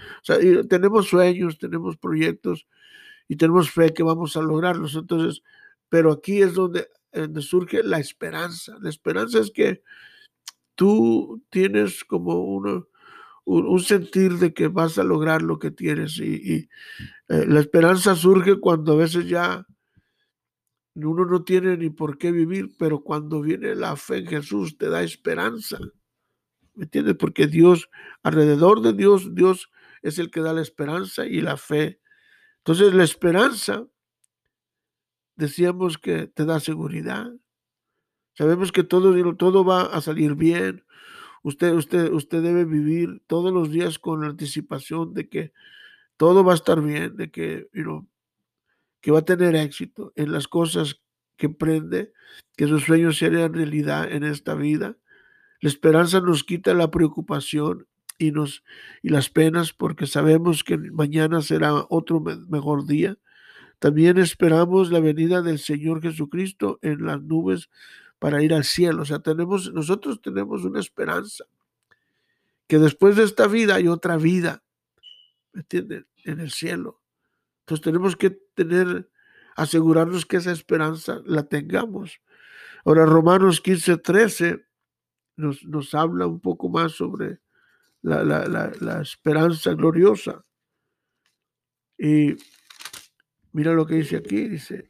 Tenemos 0.69 1.07
sueños, 1.07 1.59
tenemos 1.59 1.97
proyectos 1.97 2.67
y 3.29 3.37
tenemos 3.37 3.71
fe 3.71 3.95
que 3.95 4.03
vamos 4.03 4.37
a 4.37 4.43
lograrlos. 4.43 4.97
Entonces, 4.97 5.43
pero 5.89 6.11
aquí 6.11 6.43
es 6.43 6.55
donde, 6.55 6.89
donde 7.13 7.41
surge 7.41 7.85
la 7.85 8.01
esperanza. 8.01 8.77
La 8.81 8.91
esperanza 8.91 9.39
es 9.39 9.53
que 9.53 9.83
tú 10.75 11.41
tienes 11.51 12.05
como 12.05 12.35
uno, 12.45 12.89
un, 13.45 13.81
sentir 13.81 14.39
de 14.39 14.53
que 14.53 14.69
vas 14.69 14.99
a 14.99 15.05
lograr 15.05 15.41
lo 15.43 15.61
que 15.61 15.71
tienes 15.71 16.19
y, 16.19 16.69
eh, 17.29 17.47
la 17.47 17.61
esperanza 17.61 18.17
surge 18.17 18.59
cuando 18.59 18.95
a 18.95 18.97
veces 18.97 19.29
ya 19.29 19.67
uno 20.95 21.27
no 21.27 21.45
tiene 21.45 21.77
ni 21.77 21.91
por 21.91 22.19
qué 22.19 22.33
vivir, 22.33 22.75
pero 22.79 23.03
cuando 23.03 23.41
viene 23.41 23.75
la 23.75 23.97
fe 23.97 24.19
en 24.19 24.27
Jesús 24.27 24.77
te 24.79 24.89
da 24.89 25.03
esperanza. 25.03 25.79
¿Me 26.75 26.85
entiendes? 26.85 27.17
Porque 27.17 27.47
Dios, 27.47 27.89
alrededor 28.23 28.83
de 28.83 28.93
Dios, 28.93 29.35
Dios 29.35 29.71
es 30.03 30.19
el 30.19 30.31
que 30.31 30.41
da 30.41 30.53
la 30.53 30.63
esperanza 30.63 31.27
y 31.27 31.41
la 31.41 31.57
fe. 31.57 32.01
Entonces 32.59 32.95
la 32.95 33.05
esperanza, 33.05 33.87
decíamos 35.37 35.99
que 35.99 36.27
te 36.27 36.45
da 36.45 36.61
seguridad. 36.61 37.31
Sabemos 38.35 38.73
que 38.73 38.83
todo, 38.83 39.37
todo 39.37 39.65
va 39.65 39.83
a 39.83 40.01
salir 40.01 40.35
bien. 40.35 40.85
Usted, 41.43 41.73
usted, 41.75 42.11
usted 42.13 42.43
debe 42.43 42.65
vivir 42.65 43.23
todos 43.27 43.53
los 43.53 43.71
días 43.71 43.99
con 43.99 44.23
la 44.23 44.29
anticipación 44.29 45.15
de 45.15 45.29
que 45.29 45.53
todo 46.17 46.43
va 46.43 46.53
a 46.53 46.57
estar 46.57 46.81
bien, 46.81 47.17
de 47.17 47.31
que, 47.31 47.69
que 49.01 49.11
va 49.11 49.19
a 49.19 49.25
tener 49.25 49.55
éxito 49.55 50.13
en 50.17 50.33
las 50.33 50.49
cosas 50.49 51.03
que 51.37 51.47
emprende, 51.47 52.13
que 52.57 52.67
sus 52.67 52.85
sueños 52.85 53.19
se 53.19 53.29
realidad 53.29 54.11
en 54.11 54.25
esta 54.25 54.55
vida. 54.55 54.97
La 55.65 55.71
esperanza 55.71 56.21
nos 56.21 56.45
quita 56.45 56.75
la 56.75 56.91
preocupación 56.91 57.87
y, 58.19 58.33
nos, 58.33 58.63
y 59.01 59.09
las 59.09 59.31
penas 59.31 59.73
porque 59.73 60.07
sabemos 60.07 60.63
que 60.63 60.77
mañana 60.77 61.41
será 61.41 61.87
otro 61.89 62.21
mejor 62.21 62.87
día. 62.87 63.17
También 63.79 64.19
esperamos 64.19 64.93
la 64.93 65.01
venida 65.01 65.41
del 65.41 65.59
Señor 65.59 66.03
Jesucristo 66.03 66.79
en 66.83 67.07
las 67.07 67.23
nubes 67.23 67.71
para 68.19 68.43
ir 68.43 68.53
al 68.53 68.65
cielo. 68.65 69.01
O 69.01 69.05
sea, 69.07 69.21
tenemos, 69.21 69.73
nosotros 69.73 70.21
tenemos 70.21 70.67
una 70.67 70.81
esperanza 70.81 71.47
que 72.67 72.79
después 72.79 73.17
de 73.17 73.25
esta 73.25 73.47
vida 73.47 73.77
hay 73.77 73.89
otra 73.89 74.19
vida, 74.19 74.63
¿me 75.55 75.63
entienden? 75.63 76.07
En 76.25 76.41
el 76.41 76.51
cielo. 76.51 77.01
Entonces 77.61 77.83
tenemos 77.83 78.17
que 78.17 78.39
tener, 78.55 79.09
asegurarnos 79.57 80.27
que 80.27 80.37
esa 80.37 80.53
esperanza 80.53 81.23
la 81.25 81.45
tengamos. 81.45 82.21
Ahora, 82.85 83.07
Romanos 83.07 83.63
15, 83.63 83.97
13 83.97 84.74
nos, 85.37 85.65
nos 85.65 85.95
habla 85.95 86.27
un 86.27 86.41
poco 86.41 86.69
más 86.69 86.93
sobre 86.93 87.41
la, 88.03 88.23
la, 88.23 88.73
la 88.81 89.01
esperanza 89.01 89.75
gloriosa. 89.75 90.45
Y 91.99 92.37
mira 93.53 93.73
lo 93.73 93.87
que 93.87 93.97
dice 93.97 94.17
aquí, 94.17 94.49
dice, 94.49 94.89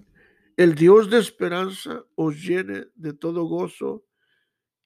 el 0.56 0.74
Dios 0.74 1.10
de 1.10 1.18
esperanza 1.18 2.04
os 2.14 2.42
llene 2.42 2.86
de 2.94 3.12
todo 3.12 3.44
gozo 3.44 4.04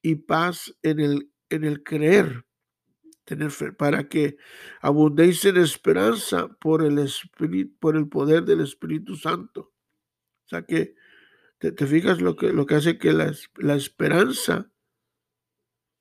y 0.03 0.17
paz 0.17 0.75
en 0.83 1.01
el, 1.01 1.33
en 1.51 1.65
el 1.65 1.83
creer, 1.83 2.47
tener 3.25 3.51
fe, 3.51 3.73
para 3.73 4.09
que 4.09 4.37
abundéis 4.81 5.45
en 5.45 5.59
esperanza 5.59 6.49
por 6.61 6.83
el, 6.83 6.99
espíritu, 6.99 7.77
por 7.79 7.97
el 7.97 8.09
poder 8.09 8.45
del 8.45 8.61
Espíritu 8.61 9.17
Santo. 9.17 9.73
O 10.47 10.49
sea 10.49 10.63
que 10.63 10.95
te, 11.59 11.87
fijas 11.87 12.23
lo 12.23 12.37
que, 12.37 12.53
lo 12.53 12.65
que 12.65 12.77
hace 12.77 12.99
que 12.99 13.13
la, 13.13 13.35
la 13.57 13.75
esperanza 13.75 14.71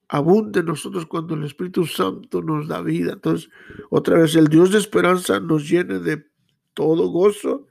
abunde 0.09 0.61
en 0.61 0.67
nosotros 0.67 1.05
cuando 1.05 1.35
el 1.35 1.43
Espíritu 1.43 1.85
Santo 1.85 2.41
nos 2.41 2.67
da 2.67 2.81
vida. 2.81 3.13
Entonces, 3.13 3.49
otra 3.89 4.17
vez, 4.19 4.35
el 4.35 4.47
Dios 4.47 4.71
de 4.71 4.79
esperanza 4.79 5.39
nos 5.39 5.69
llene 5.69 5.99
de 5.99 6.25
todo 6.73 7.09
gozo 7.09 7.67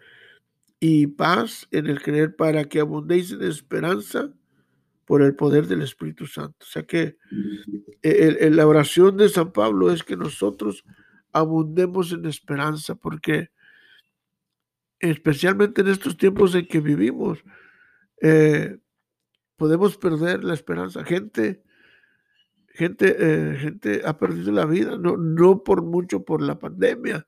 y 0.81 1.07
paz 1.07 1.69
en 1.71 1.87
el 1.87 2.03
creer 2.03 2.37
para 2.37 2.65
que 2.65 2.81
abundéis 2.81 3.33
en 3.33 3.43
esperanza 3.43 4.33
por 5.07 5.23
el 5.23 5.35
poder 5.35 5.67
del 5.67 5.83
Espíritu 5.83 6.27
Santo. 6.27 6.57
O 6.61 6.67
sea 6.67 6.83
que 6.83 7.17
la 8.03 8.67
oración 8.67 9.17
de 9.17 9.29
San 9.29 9.53
Pablo 9.53 9.91
es 9.91 10.03
que 10.03 10.17
nosotros 10.17 10.85
abundemos 11.33 12.13
en 12.13 12.27
esperanza, 12.27 12.95
porque 12.97 13.51
especialmente 14.99 15.83
en 15.83 15.89
estos 15.89 16.17
tiempos 16.17 16.55
en 16.55 16.67
que 16.67 16.81
vivimos, 16.81 17.39
eh, 18.21 18.79
podemos 19.57 19.97
perder 19.97 20.43
la 20.45 20.55
esperanza. 20.55 21.05
Gente, 21.05 21.63
gente, 22.77 23.17
eh, 23.19 23.57
gente 23.59 24.03
ha 24.05 24.19
perdido 24.19 24.53
la 24.53 24.67
vida, 24.67 24.99
no, 24.99 25.17
no 25.17 25.65
por 25.65 25.83
mucho 25.83 26.25
por 26.25 26.43
la 26.43 26.59
pandemia, 26.59 27.27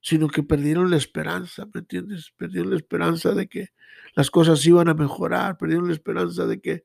sino 0.00 0.28
que 0.28 0.42
perdieron 0.42 0.90
la 0.90 0.96
esperanza, 0.96 1.66
¿me 1.72 1.80
entiendes? 1.80 2.32
Perdieron 2.36 2.70
la 2.70 2.76
esperanza 2.76 3.34
de 3.34 3.46
que 3.46 3.68
las 4.14 4.30
cosas 4.30 4.64
iban 4.66 4.88
a 4.88 4.94
mejorar, 4.94 5.58
perdieron 5.58 5.88
la 5.88 5.92
esperanza 5.92 6.46
de 6.46 6.60
que 6.60 6.84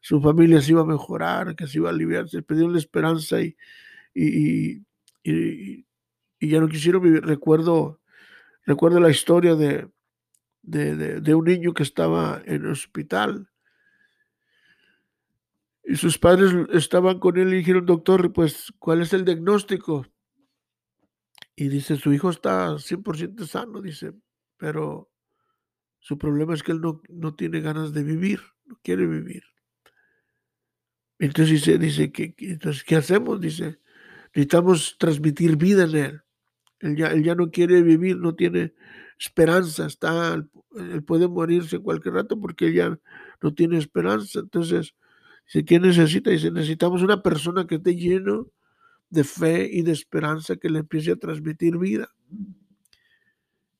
su 0.00 0.20
familia 0.20 0.60
se 0.60 0.72
iba 0.72 0.82
a 0.82 0.86
mejorar, 0.86 1.54
que 1.56 1.66
se 1.66 1.78
iba 1.78 1.88
a 1.88 1.92
aliviarse, 1.92 2.42
perdieron 2.42 2.72
la 2.72 2.78
esperanza 2.78 3.40
y, 3.40 3.56
y, 4.14 4.82
y, 5.22 5.84
ya 6.40 6.60
no 6.60 6.68
quisieron 6.68 7.02
vivir. 7.02 7.24
Recuerdo, 7.24 8.00
la 8.66 9.10
historia 9.10 9.54
de, 9.54 9.88
de, 10.62 11.20
de, 11.20 11.34
un 11.34 11.44
niño 11.44 11.72
que 11.72 11.82
estaba 11.82 12.42
en 12.44 12.64
el 12.64 12.70
hospital 12.70 13.48
y 15.88 15.94
sus 15.94 16.18
padres 16.18 16.52
estaban 16.72 17.20
con 17.20 17.38
él 17.38 17.54
y 17.54 17.58
dijeron, 17.58 17.86
doctor, 17.86 18.32
pues, 18.32 18.72
¿cuál 18.80 19.02
es 19.02 19.12
el 19.12 19.24
diagnóstico? 19.24 20.04
Y 21.54 21.68
dice, 21.68 21.96
su 21.96 22.12
hijo 22.12 22.28
está 22.28 22.76
100% 22.78 23.46
sano, 23.46 23.80
dice, 23.80 24.12
pero 24.56 25.08
su 26.00 26.18
problema 26.18 26.54
es 26.54 26.64
que 26.64 26.72
él 26.72 26.80
no, 26.80 27.00
no 27.08 27.36
tiene 27.36 27.60
ganas 27.60 27.92
de 27.92 28.02
vivir, 28.02 28.40
no 28.64 28.80
quiere 28.82 29.06
vivir. 29.06 29.44
Entonces 31.20 31.52
dice, 31.52 31.78
dice 31.78 32.10
¿qué, 32.10 32.34
entonces, 32.38 32.82
¿qué 32.82 32.96
hacemos? 32.96 33.40
Dice, 33.40 33.78
necesitamos 34.34 34.96
transmitir 34.98 35.56
vida 35.56 35.84
en 35.84 35.94
él. 35.94 36.22
Él 36.80 36.96
ya, 36.96 37.06
él 37.08 37.22
ya 37.22 37.36
no 37.36 37.52
quiere 37.52 37.80
vivir, 37.82 38.16
no 38.18 38.34
tiene 38.34 38.74
esperanza, 39.18 39.86
está, 39.86 40.34
él 40.34 41.04
puede 41.04 41.28
morirse 41.28 41.76
en 41.76 41.82
cualquier 41.82 42.14
rato 42.14 42.38
porque 42.40 42.66
él 42.66 42.74
ya 42.74 43.00
no 43.40 43.54
tiene 43.54 43.78
esperanza. 43.78 44.40
Entonces, 44.40 44.94
dice, 45.46 45.64
¿quién 45.64 45.82
necesita? 45.82 46.30
Dice, 46.30 46.50
necesitamos 46.50 47.02
una 47.02 47.22
persona 47.22 47.66
que 47.66 47.76
esté 47.76 47.96
lleno 47.96 48.50
de 49.10 49.24
fe 49.24 49.68
y 49.72 49.82
de 49.82 49.92
esperanza 49.92 50.56
que 50.56 50.70
le 50.70 50.80
empiece 50.80 51.12
a 51.12 51.16
transmitir 51.16 51.78
vida. 51.78 52.10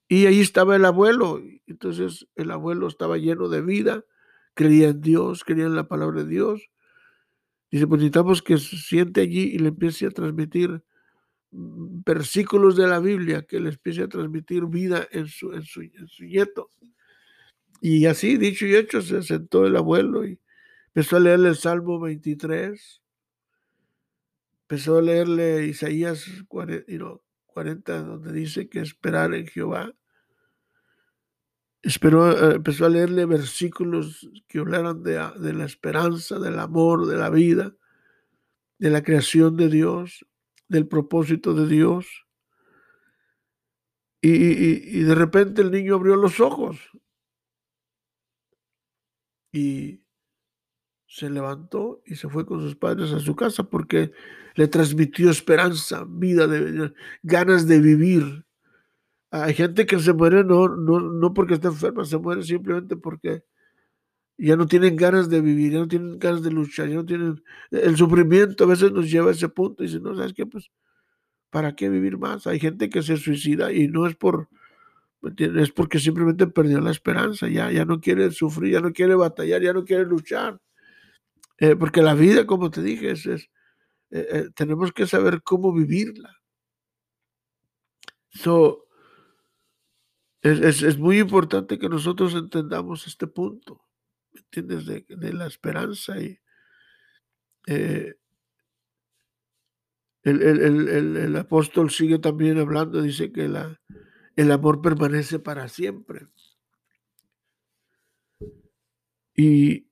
Y 0.08 0.26
ahí 0.26 0.40
estaba 0.40 0.76
el 0.76 0.84
abuelo. 0.84 1.42
Entonces 1.66 2.26
el 2.36 2.50
abuelo 2.50 2.86
estaba 2.86 3.18
lleno 3.18 3.48
de 3.48 3.60
vida, 3.60 4.04
creía 4.54 4.88
en 4.88 5.00
Dios, 5.00 5.44
creía 5.44 5.66
en 5.66 5.76
la 5.76 5.88
palabra 5.88 6.22
de 6.22 6.28
Dios. 6.28 6.70
Dice, 7.70 7.86
pues 7.86 7.98
necesitamos 7.98 8.42
que 8.42 8.58
se 8.58 8.76
siente 8.76 9.20
allí 9.20 9.50
y 9.54 9.58
le 9.58 9.68
empiece 9.68 10.06
a 10.06 10.10
transmitir 10.10 10.82
mm, 11.50 12.02
versículos 12.06 12.76
de 12.76 12.86
la 12.86 13.00
Biblia, 13.00 13.42
que 13.42 13.58
le 13.58 13.70
empiece 13.70 14.02
a 14.02 14.08
transmitir 14.08 14.66
vida 14.66 15.06
en 15.10 15.26
su, 15.26 15.52
en 15.52 15.62
su, 15.62 15.82
en 15.82 16.06
su 16.06 16.24
nieto. 16.24 16.70
Y 17.80 18.06
así, 18.06 18.36
dicho 18.36 18.66
y 18.66 18.76
hecho, 18.76 19.02
se 19.02 19.22
sentó 19.22 19.66
el 19.66 19.76
abuelo 19.76 20.24
y 20.24 20.38
empezó 20.96 21.16
a 21.16 21.20
leer 21.20 21.40
el 21.40 21.56
Salmo 21.56 22.00
23 22.00 23.02
empezó 24.68 24.98
a 24.98 25.02
leerle 25.02 25.66
Isaías 25.66 26.24
40, 26.48 28.02
donde 28.02 28.32
dice 28.32 28.68
que 28.68 28.80
esperar 28.80 29.32
en 29.32 29.46
Jehová. 29.46 29.92
Esperó, 31.82 32.32
eh, 32.32 32.56
empezó 32.56 32.86
a 32.86 32.88
leerle 32.88 33.26
versículos 33.26 34.28
que 34.48 34.58
hablaran 34.58 35.04
de, 35.04 35.24
de 35.38 35.52
la 35.52 35.66
esperanza, 35.66 36.40
del 36.40 36.58
amor, 36.58 37.06
de 37.06 37.16
la 37.16 37.30
vida, 37.30 37.76
de 38.78 38.90
la 38.90 39.02
creación 39.02 39.56
de 39.56 39.68
Dios. 39.68 40.26
del 40.68 40.88
propósito 40.88 41.54
de 41.54 41.68
Dios. 41.68 42.26
Y, 44.20 44.32
y, 44.32 45.02
de 45.02 45.14
repente 45.14 45.62
el 45.62 45.70
niño 45.70 45.94
abrió 45.94 46.16
los 46.16 46.40
ojos 46.40 46.76
y 49.52 50.05
se 51.06 51.30
levantó 51.30 52.02
y 52.04 52.16
se 52.16 52.28
fue 52.28 52.44
con 52.44 52.60
sus 52.60 52.76
padres 52.76 53.12
a 53.12 53.20
su 53.20 53.36
casa 53.36 53.64
porque 53.64 54.12
le 54.54 54.68
transmitió 54.68 55.30
esperanza, 55.30 56.04
vida, 56.08 56.46
ganas 57.22 57.66
de 57.66 57.80
vivir. 57.80 58.44
Hay 59.30 59.54
gente 59.54 59.86
que 59.86 59.98
se 59.98 60.12
muere 60.12 60.44
no, 60.44 60.68
no, 60.68 61.00
no 61.00 61.34
porque 61.34 61.54
está 61.54 61.68
enferma, 61.68 62.04
se 62.04 62.18
muere 62.18 62.42
simplemente 62.42 62.96
porque 62.96 63.44
ya 64.38 64.56
no 64.56 64.66
tienen 64.66 64.96
ganas 64.96 65.28
de 65.30 65.40
vivir, 65.40 65.72
ya 65.72 65.78
no 65.80 65.88
tienen 65.88 66.18
ganas 66.18 66.42
de 66.42 66.50
luchar, 66.50 66.88
ya 66.88 66.96
no 66.96 67.06
tienen... 67.06 67.42
El 67.70 67.96
sufrimiento 67.96 68.64
a 68.64 68.66
veces 68.66 68.92
nos 68.92 69.10
lleva 69.10 69.30
a 69.30 69.32
ese 69.32 69.48
punto 69.48 69.82
y 69.82 69.86
dice, 69.86 70.00
no, 70.00 70.14
¿sabes 70.14 70.34
qué? 70.34 70.46
Pues, 70.46 70.70
¿para 71.50 71.74
qué 71.74 71.88
vivir 71.88 72.18
más? 72.18 72.46
Hay 72.46 72.58
gente 72.60 72.90
que 72.90 73.02
se 73.02 73.16
suicida 73.16 73.72
y 73.72 73.88
no 73.88 74.06
es 74.06 74.16
por... 74.16 74.48
Es 75.38 75.72
porque 75.72 75.98
simplemente 75.98 76.46
perdió 76.46 76.80
la 76.80 76.90
esperanza, 76.90 77.48
ya, 77.48 77.72
ya 77.72 77.84
no 77.84 78.00
quiere 78.00 78.30
sufrir, 78.30 78.74
ya 78.74 78.80
no 78.80 78.92
quiere 78.92 79.14
batallar, 79.14 79.60
ya 79.62 79.72
no 79.72 79.84
quiere 79.84 80.04
luchar. 80.04 80.60
Eh, 81.58 81.76
porque 81.76 82.02
la 82.02 82.14
vida, 82.14 82.46
como 82.46 82.70
te 82.70 82.82
dije, 82.82 83.12
es, 83.12 83.26
eh, 83.26 83.38
eh, 84.10 84.48
tenemos 84.54 84.92
que 84.92 85.06
saber 85.06 85.42
cómo 85.42 85.72
vivirla. 85.72 86.36
So, 88.30 88.86
es, 90.42 90.82
es, 90.82 90.98
muy 90.98 91.18
importante 91.18 91.78
que 91.78 91.88
nosotros 91.88 92.34
entendamos 92.34 93.06
este 93.06 93.26
punto, 93.26 93.82
¿me 94.32 94.40
entiendes? 94.40 94.86
De, 94.86 95.06
de 95.08 95.32
la 95.32 95.46
esperanza 95.46 96.20
y 96.20 96.38
el, 97.66 98.16
el, 100.22 100.88
el, 100.88 101.16
el, 101.16 101.36
apóstol 101.36 101.90
sigue 101.90 102.18
también 102.18 102.58
hablando, 102.58 103.02
dice 103.02 103.32
que 103.32 103.48
la, 103.48 103.80
el 104.36 104.52
amor 104.52 104.82
permanece 104.82 105.38
para 105.38 105.68
siempre. 105.68 106.26
Y 109.34 109.85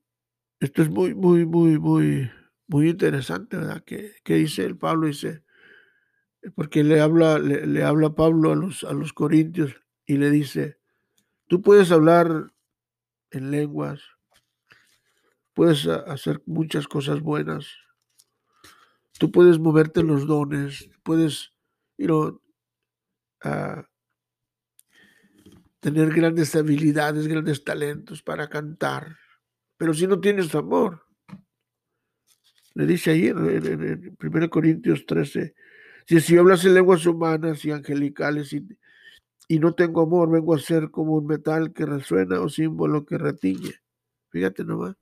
esto 0.64 0.80
es 0.80 0.88
muy, 0.88 1.14
muy, 1.14 1.44
muy, 1.44 1.78
muy, 1.78 2.30
muy 2.66 2.88
interesante, 2.88 3.58
¿verdad? 3.58 3.84
Que, 3.84 4.14
dice 4.24 4.64
el 4.64 4.78
Pablo, 4.78 5.06
dice, 5.06 5.44
porque 6.54 6.82
le 6.82 7.00
habla, 7.00 7.38
le, 7.38 7.82
habla 7.82 8.14
Pablo 8.14 8.52
a 8.52 8.56
los, 8.56 8.82
a 8.82 8.94
los 8.94 9.12
corintios 9.12 9.76
y 10.06 10.16
le 10.16 10.30
dice, 10.30 10.78
tú 11.48 11.60
puedes 11.60 11.92
hablar 11.92 12.54
en 13.30 13.50
lenguas, 13.50 14.00
puedes 15.52 15.86
hacer 15.86 16.42
muchas 16.46 16.88
cosas 16.88 17.20
buenas, 17.20 17.66
tú 19.18 19.30
puedes 19.30 19.58
moverte 19.58 20.02
los 20.02 20.26
dones, 20.26 20.88
puedes, 21.02 21.52
you 21.98 22.40
tener 25.80 26.14
grandes 26.14 26.56
habilidades, 26.56 27.26
grandes 27.26 27.62
talentos 27.62 28.22
para 28.22 28.48
cantar, 28.48 29.18
pero 29.84 29.92
si 29.92 30.06
no 30.06 30.18
tienes 30.18 30.54
amor, 30.54 31.04
le 32.72 32.86
dice 32.86 33.10
ahí 33.10 33.26
en, 33.26 34.16
1 34.18 34.48
Corintios 34.48 35.04
13, 35.04 35.54
si, 36.06 36.20
si 36.22 36.38
hablas 36.38 36.64
en 36.64 36.72
lenguas 36.72 37.04
humanas 37.04 37.62
y 37.66 37.70
angelicales 37.70 38.54
y, 38.54 38.66
y, 39.46 39.58
no 39.58 39.74
tengo 39.74 40.00
amor, 40.00 40.30
vengo 40.30 40.54
a 40.54 40.58
ser 40.58 40.90
como 40.90 41.16
un 41.16 41.26
metal 41.26 41.74
que 41.74 41.84
resuena 41.84 42.40
o 42.40 42.48
símbolo 42.48 43.04
que 43.04 43.18
retiñe. 43.18 43.74
Fíjate 44.30 44.64
nomás. 44.64 44.96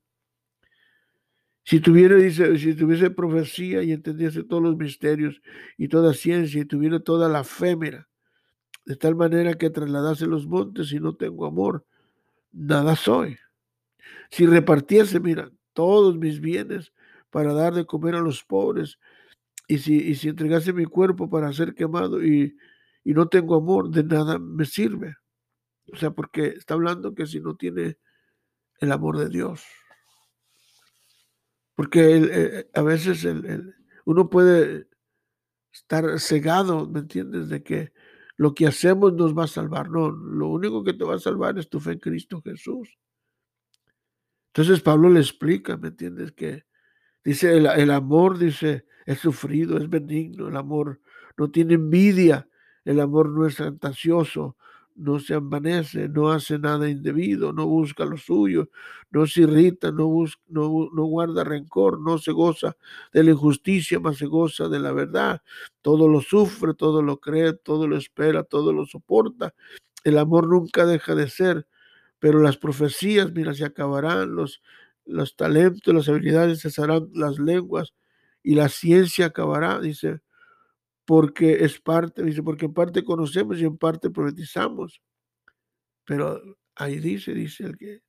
Si 1.63 1.79
tuviera, 1.79 2.17
dice, 2.17 2.59
si 2.59 2.75
tuviese 2.75 3.09
profecía 3.09 3.83
y 3.83 3.93
entendiese 3.93 4.43
todos 4.43 4.63
los 4.63 4.75
misterios 4.75 5.41
y 5.77 5.87
toda 5.87 6.13
ciencia 6.13 6.59
y 6.59 6.65
tuviera 6.65 6.99
toda 6.99 7.29
la 7.29 7.45
fe, 7.45 7.77
de 7.77 8.95
tal 8.97 9.15
manera 9.15 9.53
que 9.53 9.69
trasladase 9.69 10.25
los 10.25 10.45
montes 10.45 10.91
y 10.91 10.99
no 10.99 11.15
tengo 11.15 11.45
amor, 11.45 11.85
nada 12.51 12.97
soy. 12.97 13.37
Si 14.29 14.45
repartiese, 14.45 15.19
mira, 15.19 15.51
todos 15.73 16.17
mis 16.17 16.39
bienes 16.39 16.93
para 17.29 17.53
dar 17.53 17.73
de 17.73 17.85
comer 17.85 18.15
a 18.15 18.21
los 18.21 18.43
pobres. 18.43 18.99
Y 19.67 19.79
si, 19.79 20.15
si 20.15 20.29
entregase 20.29 20.73
mi 20.73 20.85
cuerpo 20.85 21.29
para 21.29 21.51
ser 21.53 21.73
quemado 21.73 22.23
y, 22.23 22.55
no 23.05 23.27
tengo 23.27 23.55
amor, 23.55 23.89
de 23.89 24.03
nada 24.03 24.39
me 24.39 24.65
sirve. 24.65 25.15
O 25.91 25.97
sea, 25.97 26.11
porque 26.11 26.47
está 26.47 26.75
hablando 26.75 27.13
que 27.13 27.25
si 27.25 27.39
no 27.39 27.55
tiene 27.55 27.97
el 28.79 28.91
amor 28.91 29.17
de 29.17 29.29
Dios. 29.29 29.63
Porque 31.75 32.17
eh, 32.17 32.69
a 32.73 32.81
veces 32.81 33.25
el, 33.25 33.73
uno 34.05 34.29
puede 34.29 34.87
estar 35.71 36.19
cegado, 36.19 36.87
¿me 36.87 36.99
entiendes? 36.99 37.49
De 37.49 37.63
que 37.63 37.91
lo 38.37 38.53
que 38.53 38.67
hacemos 38.67 39.13
nos 39.13 39.37
va 39.37 39.45
a 39.45 39.47
salvar. 39.47 39.89
No, 39.89 40.09
lo 40.11 40.49
único 40.49 40.83
que 40.83 40.93
te 40.93 41.03
va 41.03 41.15
a 41.15 41.19
salvar 41.19 41.57
es 41.57 41.69
tu 41.69 41.79
fe 41.79 41.93
en 41.93 41.99
Cristo 41.99 42.41
Jesús. 42.41 42.97
Entonces 44.55 44.81
Pablo 44.81 45.09
le 45.09 45.19
explica, 45.19 45.77
¿me 45.77 45.89
entiendes? 45.89 46.31
Que 46.31 46.65
Dice, 47.23 47.55
el, 47.55 47.91
amor, 47.91 48.37
dice, 48.37 48.85
es 49.05 49.19
sufrido, 49.19 49.77
es 49.77 49.89
benigno, 49.89 50.49
el 50.49 50.57
amor 50.57 50.99
no 51.37 51.49
tiene 51.49 51.75
envidia, 51.75 52.49
el 52.83 52.99
amor 52.99 53.29
no 53.29 53.45
es 53.47 53.55
fantasioso, 53.55 54.57
no 54.95 55.19
se 55.19 55.35
envanece, 55.35 56.09
no 56.09 56.31
hace 56.31 56.59
nada 56.59 56.89
indebido, 56.89 57.53
no 57.53 57.65
busca 57.65 58.03
lo 58.03 58.17
suyo, 58.17 58.69
no 59.09 59.25
se 59.25 59.43
irrita, 59.43 59.91
no, 59.91 60.09
no, 60.49 60.89
no, 60.93 61.03
guarda 61.05 61.45
rencor, 61.45 62.01
no 62.01 62.17
se 62.17 62.33
goza 62.33 62.75
de 63.13 63.23
la 63.23 63.31
injusticia, 63.31 64.01
más 64.01 64.17
se 64.17 64.25
goza 64.25 64.67
de 64.67 64.79
la 64.79 64.91
verdad. 64.91 65.41
Todo 65.81 66.09
lo 66.09 66.19
sufre, 66.19 66.73
todo 66.73 67.01
lo 67.01 67.21
cree, 67.21 67.53
todo 67.53 67.87
lo 67.87 67.95
espera, 67.95 68.43
todo 68.43 68.73
lo 68.73 68.85
soporta. 68.85 69.53
El 70.03 70.17
amor 70.17 70.49
nunca 70.49 70.85
deja 70.85 71.15
de 71.15 71.29
ser, 71.29 71.67
pero 72.23 72.39
las 72.39 72.55
profecías, 72.55 73.33
mira, 73.33 73.53
se 73.53 73.65
acabarán, 73.65 74.33
los, 74.33 74.61
los 75.05 75.35
talentos, 75.35 75.93
las 75.93 76.07
habilidades 76.07 76.61
cesarán, 76.61 77.09
las 77.13 77.37
lenguas 77.37 77.93
y 78.41 78.55
la 78.55 78.69
ciencia 78.69 79.25
acabará, 79.25 79.81
dice, 79.81 80.21
porque 81.03 81.65
es 81.65 81.81
parte, 81.81 82.23
dice, 82.23 82.41
porque 82.41 82.67
en 82.67 82.73
parte 82.73 83.03
conocemos 83.03 83.59
y 83.59 83.65
en 83.65 83.77
parte 83.77 84.09
profetizamos. 84.09 85.01
Pero 86.05 86.41
ahí 86.75 86.99
dice, 86.99 87.33
dice 87.33 87.65
el 87.65 87.77
que 87.77 87.99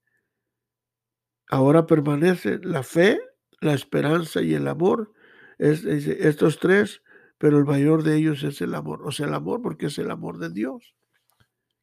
ahora 1.48 1.84
permanece 1.84 2.60
la 2.62 2.84
fe, 2.84 3.18
la 3.60 3.74
esperanza 3.74 4.42
y 4.42 4.54
el 4.54 4.68
amor. 4.68 5.12
Es, 5.58 5.84
estos 5.84 6.60
tres, 6.60 7.02
pero 7.36 7.58
el 7.58 7.64
mayor 7.64 8.04
de 8.04 8.16
ellos 8.16 8.44
es 8.44 8.60
el 8.60 8.76
amor. 8.76 9.02
O 9.02 9.10
sea, 9.10 9.26
el 9.26 9.34
amor 9.34 9.60
porque 9.60 9.86
es 9.86 9.98
el 9.98 10.12
amor 10.12 10.38
de 10.38 10.50
Dios, 10.50 10.94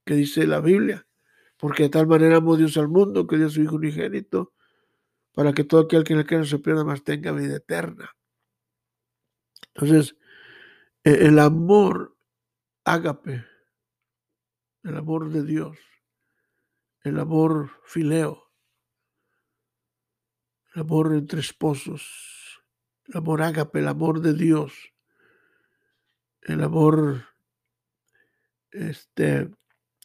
que 0.06 0.14
dice 0.14 0.48
la 0.48 0.62
Biblia. 0.62 1.06
Porque 1.62 1.84
de 1.84 1.90
tal 1.90 2.08
manera 2.08 2.38
amó 2.38 2.58
Dios 2.58 2.76
al 2.78 2.88
mundo 2.88 3.28
que 3.28 3.38
dio 3.38 3.48
su 3.48 3.62
Hijo 3.62 3.76
unigénito 3.76 4.52
para 5.32 5.54
que 5.54 5.64
todo 5.64 5.82
aquel 5.82 6.04
que 6.04 6.16
le 6.16 6.24
no 6.24 6.44
se 6.44 6.58
pierda, 6.58 6.84
más 6.84 7.04
tenga 7.04 7.32
vida 7.32 7.58
eterna. 7.58 8.10
Entonces, 9.76 10.18
e-, 11.04 11.28
el 11.28 11.38
amor 11.38 12.18
ágape, 12.84 13.46
el 14.84 14.98
amor 14.98 15.30
de 15.30 15.44
Dios, 15.44 15.78
el 17.04 17.20
amor 17.20 17.70
fileo, 17.86 18.52
el 20.74 20.82
amor 20.82 21.14
entre 21.14 21.42
esposos, 21.42 22.60
el 23.06 23.18
amor 23.18 23.44
ágape, 23.44 23.80
el 23.80 23.88
amor 23.88 24.22
de 24.22 24.34
Dios, 24.34 24.74
el 26.42 26.64
amor 26.64 27.24
este, 28.72 29.52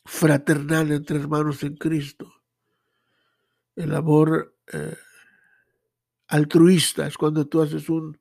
fraternal 0.06 0.92
entre 0.92 1.18
hermanos 1.18 1.62
en 1.64 1.76
Cristo, 1.76 2.32
el 3.74 3.94
amor 3.94 4.56
eh, 4.72 4.96
altruista, 6.28 7.06
es 7.06 7.18
cuando 7.18 7.46
tú 7.46 7.60
haces 7.60 7.88
un, 7.88 8.18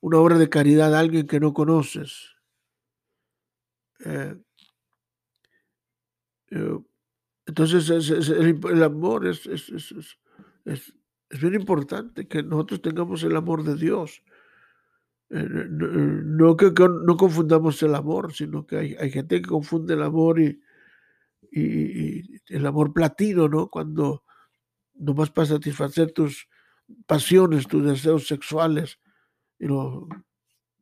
una 0.00 0.18
obra 0.18 0.38
de 0.38 0.48
caridad 0.48 0.94
a 0.94 0.98
alguien 0.98 1.26
que 1.26 1.38
no 1.38 1.52
conoces. 1.52 2.34
Eh, 4.04 4.34
entonces 7.46 7.90
el, 8.30 8.82
amor 8.82 9.26
es, 9.26 9.46
es, 9.46 9.70
es, 10.64 10.94
bien 11.40 11.54
importante 11.54 12.26
que 12.26 12.42
nosotros 12.42 12.82
tengamos 12.82 13.22
el 13.22 13.36
amor 13.36 13.62
de 13.62 13.76
Dios. 13.76 14.22
Eh, 15.28 15.46
no, 15.48 16.56
que, 16.56 16.72
no 17.04 17.16
confundamos 17.16 17.80
el 17.82 17.94
amor, 17.94 18.32
sino 18.32 18.66
que 18.66 18.76
hay, 18.78 18.94
hay 18.94 19.10
gente 19.10 19.40
que 19.40 19.48
confunde 19.48 19.94
el 19.94 20.02
amor 20.02 20.40
y, 20.40 20.60
y, 21.50 22.40
el 22.48 22.66
amor 22.66 22.92
platino, 22.92 23.48
¿no? 23.48 23.68
Cuando 23.68 24.24
nomás 24.94 25.30
para 25.30 25.46
satisfacer 25.46 26.12
tus, 26.12 26.48
pasiones, 27.06 27.66
tus 27.66 27.84
deseos 27.84 28.26
sexuales, 28.26 28.98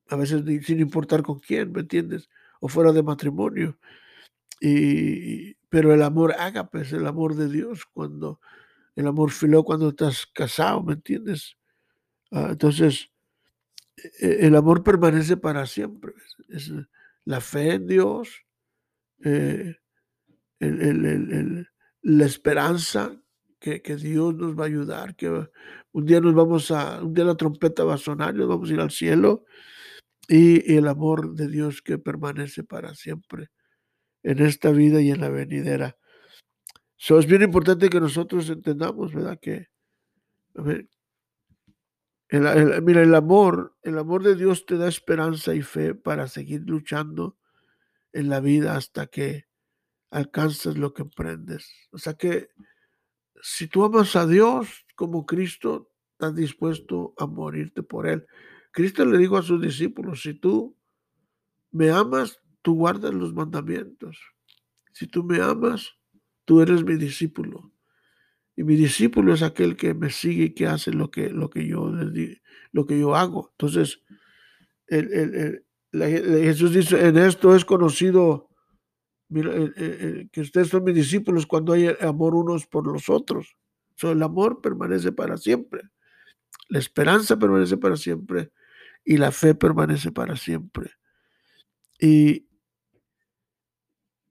a 0.08 0.16
veces 0.16 0.42
sin 0.64 0.80
importar 0.80 1.22
con 1.22 1.38
quién, 1.38 1.72
¿me 1.72 1.80
entiendes? 1.80 2.28
O 2.60 2.68
fuera 2.68 2.92
de 2.92 3.02
matrimonio. 3.02 3.78
Y, 4.60 5.54
pero 5.68 5.92
el 5.92 6.02
amor 6.02 6.34
ágape 6.38 6.80
es 6.80 6.92
el 6.92 7.06
amor 7.06 7.34
de 7.34 7.48
Dios, 7.48 7.84
cuando 7.92 8.40
el 8.96 9.06
amor 9.06 9.30
filó 9.30 9.64
cuando 9.64 9.90
estás 9.90 10.26
casado, 10.26 10.82
¿me 10.82 10.94
entiendes? 10.94 11.56
Ah, 12.32 12.48
entonces, 12.50 13.10
e, 13.96 14.46
el 14.46 14.56
amor 14.56 14.82
permanece 14.82 15.36
para 15.36 15.66
siempre. 15.66 16.14
Es 16.48 16.72
la 17.24 17.40
fe 17.40 17.74
en 17.74 17.86
Dios, 17.86 18.44
eh, 19.22 19.76
la 20.60 22.24
esperanza 22.24 23.20
que, 23.58 23.80
Dios 23.96 24.34
nos 24.34 24.58
va 24.58 24.64
a 24.64 24.66
ayudar, 24.66 25.16
que 25.16 25.28
un 25.92 26.06
día 26.06 26.20
nos 26.20 26.34
vamos 26.34 26.70
a, 26.70 27.02
un 27.02 27.12
día 27.12 27.24
la 27.24 27.36
trompeta 27.36 27.84
va 27.84 27.94
a 27.94 27.98
sonar 27.98 28.34
nos 28.34 28.48
vamos 28.48 28.70
a 28.70 28.72
ir 28.72 28.80
al 28.80 28.90
cielo 28.90 29.44
y, 30.28 30.74
el 30.76 30.86
amor 30.86 31.34
de 31.34 31.48
Dios 31.48 31.82
que 31.82 31.98
permanece 31.98 32.62
para 32.62 32.94
siempre 32.94 33.50
en 34.22 34.40
esta 34.40 34.70
vida 34.70 35.00
y 35.00 35.10
en 35.10 35.20
la 35.20 35.28
venidera. 35.28 35.96
So, 36.96 37.18
es 37.18 37.26
bien 37.26 37.42
importante 37.42 37.88
que 37.88 38.00
nosotros 38.00 38.50
entendamos, 38.50 39.14
¿verdad? 39.14 39.38
Que, 39.40 39.68
mira, 42.82 43.02
el 43.02 43.14
amor, 43.14 43.76
el 43.82 43.98
amor 43.98 44.22
de 44.22 44.34
Dios 44.34 44.66
te 44.66 44.76
da 44.76 44.88
esperanza 44.88 45.54
y 45.54 45.62
fe 45.62 45.94
para 45.94 46.26
seguir 46.26 46.62
luchando 46.66 47.38
en 48.12 48.28
la 48.28 48.40
vida 48.40 48.76
hasta 48.76 49.06
que 49.06 49.47
alcances 50.10 50.76
lo 50.76 50.92
que 50.94 51.02
emprendes. 51.02 51.70
O 51.90 51.98
sea 51.98 52.14
que 52.14 52.48
si 53.42 53.68
tú 53.68 53.84
amas 53.84 54.16
a 54.16 54.26
Dios 54.26 54.86
como 54.94 55.26
Cristo, 55.26 55.90
estás 56.12 56.34
dispuesto 56.34 57.14
a 57.18 57.26
morirte 57.26 57.82
por 57.82 58.06
Él. 58.06 58.26
Cristo 58.72 59.04
le 59.04 59.18
dijo 59.18 59.36
a 59.36 59.42
sus 59.42 59.60
discípulos, 59.60 60.22
si 60.22 60.34
tú 60.34 60.76
me 61.70 61.90
amas, 61.90 62.40
tú 62.62 62.74
guardas 62.74 63.14
los 63.14 63.32
mandamientos. 63.34 64.18
Si 64.92 65.06
tú 65.06 65.22
me 65.22 65.40
amas, 65.40 65.96
tú 66.44 66.60
eres 66.60 66.84
mi 66.84 66.96
discípulo. 66.96 67.72
Y 68.56 68.64
mi 68.64 68.74
discípulo 68.74 69.32
es 69.34 69.42
aquel 69.42 69.76
que 69.76 69.94
me 69.94 70.10
sigue 70.10 70.44
y 70.44 70.54
que 70.54 70.66
hace 70.66 70.92
lo 70.92 71.10
que, 71.10 71.30
lo 71.30 71.48
que, 71.48 71.68
yo, 71.68 71.92
lo 72.72 72.86
que 72.86 72.98
yo 72.98 73.14
hago. 73.14 73.50
Entonces, 73.52 74.02
Jesús 75.92 76.74
dice, 76.74 77.06
en 77.06 77.18
esto 77.18 77.54
es 77.54 77.64
conocido 77.64 78.47
que 79.28 80.40
ustedes 80.40 80.68
son 80.68 80.84
mis 80.84 80.94
discípulos 80.94 81.46
cuando 81.46 81.72
hay 81.72 81.94
amor 82.00 82.34
unos 82.34 82.66
por 82.66 82.86
los 82.86 83.08
otros. 83.08 83.56
el 84.02 84.22
amor 84.22 84.60
permanece 84.60 85.12
para 85.12 85.36
siempre. 85.36 85.82
La 86.68 86.78
esperanza 86.78 87.38
permanece 87.38 87.76
para 87.76 87.96
siempre 87.96 88.50
y 89.04 89.16
la 89.16 89.32
fe 89.32 89.54
permanece 89.54 90.12
para 90.12 90.36
siempre. 90.36 90.92
Y 91.98 92.46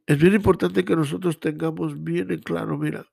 es 0.05 0.17
bien 0.17 0.33
importante 0.33 0.85
que 0.85 0.95
nosotros 0.95 1.39
tengamos 1.39 2.03
bien 2.03 2.31
en 2.31 2.41
claro, 2.41 2.77
mira, 2.77 3.05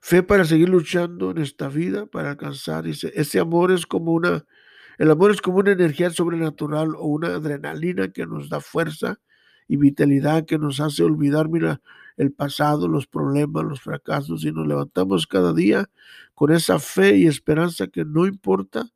fe 0.00 0.22
para 0.22 0.44
seguir 0.44 0.68
luchando 0.68 1.30
en 1.32 1.38
esta 1.38 1.68
vida, 1.68 2.06
para 2.06 2.30
alcanzar 2.30 2.86
ese, 2.86 3.12
ese 3.14 3.40
amor 3.40 3.72
es 3.72 3.84
como 3.84 4.12
una, 4.12 4.44
el 4.98 5.10
amor 5.10 5.32
es 5.32 5.40
como 5.40 5.58
una 5.58 5.72
energía 5.72 6.10
sobrenatural 6.10 6.94
o 6.94 7.06
una 7.06 7.28
adrenalina 7.28 8.12
que 8.12 8.26
nos 8.26 8.48
da 8.48 8.60
fuerza 8.60 9.18
y 9.68 9.76
vitalidad 9.76 10.46
que 10.46 10.58
nos 10.58 10.80
hace 10.80 11.04
olvidar, 11.04 11.48
mira, 11.48 11.80
el 12.16 12.32
pasado, 12.32 12.88
los 12.88 13.06
problemas, 13.06 13.64
los 13.64 13.80
fracasos 13.80 14.44
y 14.44 14.50
nos 14.50 14.66
levantamos 14.66 15.26
cada 15.26 15.52
día 15.52 15.88
con 16.34 16.50
esa 16.52 16.78
fe 16.80 17.16
y 17.16 17.26
esperanza 17.26 17.86
que 17.86 18.04
no 18.04 18.26
importa 18.26 18.90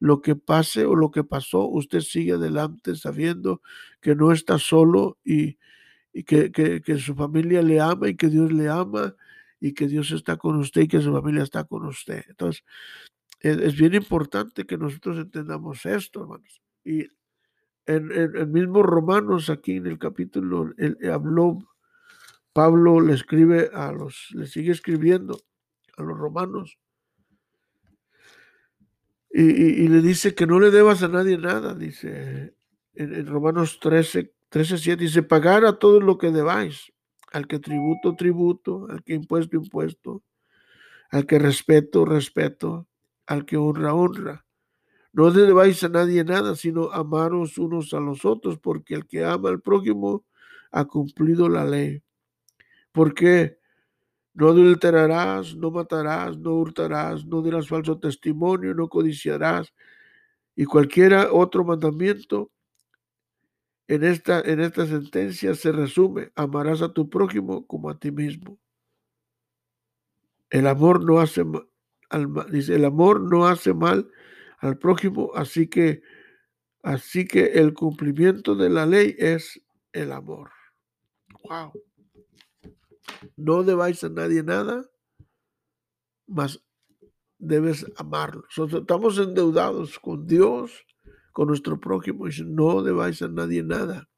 lo 0.00 0.20
que 0.20 0.36
pase 0.36 0.84
o 0.84 0.94
lo 0.94 1.10
que 1.10 1.24
pasó, 1.24 1.66
usted 1.66 2.00
sigue 2.00 2.32
adelante 2.32 2.94
sabiendo 2.94 3.62
que 4.00 4.14
no 4.14 4.32
está 4.32 4.58
solo 4.58 5.18
y, 5.24 5.58
que, 6.24 6.98
su 6.98 7.14
familia 7.14 7.62
le 7.62 7.80
ama 7.80 8.08
y 8.08 8.16
que 8.16 8.28
Dios 8.28 8.52
le 8.52 8.68
ama 8.68 9.14
y 9.60 9.72
que 9.72 9.88
Dios 9.88 10.10
está 10.10 10.36
con 10.36 10.56
usted 10.56 10.82
y 10.82 10.88
que 10.88 11.00
su 11.00 11.12
familia 11.12 11.42
está 11.42 11.64
con 11.64 11.86
usted. 11.86 12.24
Entonces, 12.28 12.64
es, 13.40 13.76
bien 13.76 13.94
importante 13.94 14.64
que 14.66 14.76
nosotros 14.78 15.18
entendamos 15.18 15.84
esto, 15.86 16.22
hermanos. 16.22 16.60
Y 16.84 17.06
en, 17.88 18.12
el 18.12 18.46
mismo 18.48 18.82
Romanos, 18.82 19.50
aquí 19.50 19.76
en 19.76 19.86
el 19.86 19.98
capítulo, 19.98 20.72
él, 20.76 20.98
habló, 21.10 21.58
Pablo 22.52 23.00
le 23.00 23.14
escribe 23.14 23.70
a 23.72 23.92
los, 23.92 24.28
le 24.32 24.46
sigue 24.46 24.72
escribiendo 24.72 25.40
a 25.96 26.02
los 26.02 26.16
romanos 26.16 26.78
y, 29.30 29.88
le 29.88 30.00
dice 30.00 30.34
que 30.34 30.46
no 30.46 30.58
le 30.58 30.70
debas 30.70 31.02
a 31.02 31.08
nadie 31.08 31.38
nada, 31.38 31.74
dice 31.74 32.54
en, 32.94 33.26
Romanos 33.26 33.78
13, 33.80 34.34
13, 34.48 34.78
7, 34.78 35.02
dice, 35.02 35.22
pagar 35.22 35.64
a 35.64 35.78
todo 35.78 36.00
lo 36.00 36.18
que 36.18 36.30
debáis, 36.30 36.92
al 37.32 37.46
que 37.46 37.58
tributo, 37.58 38.16
tributo, 38.16 38.86
al 38.90 39.02
que 39.04 39.14
impuesto, 39.14 39.56
impuesto, 39.56 40.22
al 41.10 41.26
que 41.26 41.38
respeto, 41.38 42.04
respeto, 42.04 42.88
al 43.26 43.44
que 43.44 43.56
honra, 43.56 43.94
honra. 43.94 44.47
No 45.18 45.32
debáis 45.32 45.82
a 45.82 45.88
nadie 45.88 46.22
nada, 46.22 46.54
sino 46.54 46.92
amaros 46.92 47.58
unos 47.58 47.92
a 47.92 47.98
los 47.98 48.24
otros, 48.24 48.56
porque 48.56 48.94
el 48.94 49.04
que 49.04 49.24
ama 49.24 49.48
al 49.48 49.60
prójimo 49.60 50.24
ha 50.70 50.84
cumplido 50.84 51.48
la 51.48 51.64
ley. 51.64 52.04
¿Por 52.92 53.14
qué? 53.14 53.58
No 54.32 54.50
adulterarás, 54.50 55.56
no 55.56 55.72
matarás, 55.72 56.38
no 56.38 56.54
hurtarás, 56.54 57.26
no 57.26 57.42
dirás 57.42 57.66
falso 57.66 57.98
testimonio, 57.98 58.74
no 58.74 58.88
codiciarás. 58.88 59.74
Y 60.54 60.66
cualquiera 60.66 61.32
otro 61.32 61.64
mandamiento 61.64 62.52
en 63.88 64.04
esta, 64.04 64.40
en 64.42 64.60
esta 64.60 64.86
sentencia 64.86 65.56
se 65.56 65.72
resume, 65.72 66.30
amarás 66.36 66.80
a 66.80 66.92
tu 66.92 67.10
prójimo 67.10 67.66
como 67.66 67.90
a 67.90 67.98
ti 67.98 68.12
mismo. 68.12 68.56
El 70.48 70.68
amor 70.68 71.04
no 71.04 71.18
hace 71.18 71.42
mal, 71.42 71.66
dice, 72.52 72.76
el 72.76 72.84
amor 72.84 73.20
no 73.20 73.48
hace 73.48 73.74
mal 73.74 74.08
al 74.58 74.78
prójimo, 74.78 75.30
así 75.34 75.68
que, 75.68 76.02
así 76.82 77.26
que 77.26 77.46
el 77.54 77.74
cumplimiento 77.74 78.54
de 78.54 78.70
la 78.70 78.86
ley 78.86 79.14
es 79.18 79.60
el 79.92 80.12
amor. 80.12 80.50
Wow. 81.44 81.72
No 83.36 83.62
debáis 83.62 84.02
a 84.04 84.08
nadie 84.08 84.42
nada, 84.42 84.84
mas 86.26 86.62
debes 87.38 87.86
amarlo. 87.96 88.44
estamos 88.48 89.18
endeudados 89.18 89.98
con 89.98 90.26
Dios, 90.26 90.84
con 91.32 91.48
nuestro 91.48 91.80
prójimo. 91.80 92.28
Y 92.28 92.32
no 92.44 92.82
debáis 92.82 93.22
a 93.22 93.28
nadie 93.28 93.62
nada, 93.62 94.08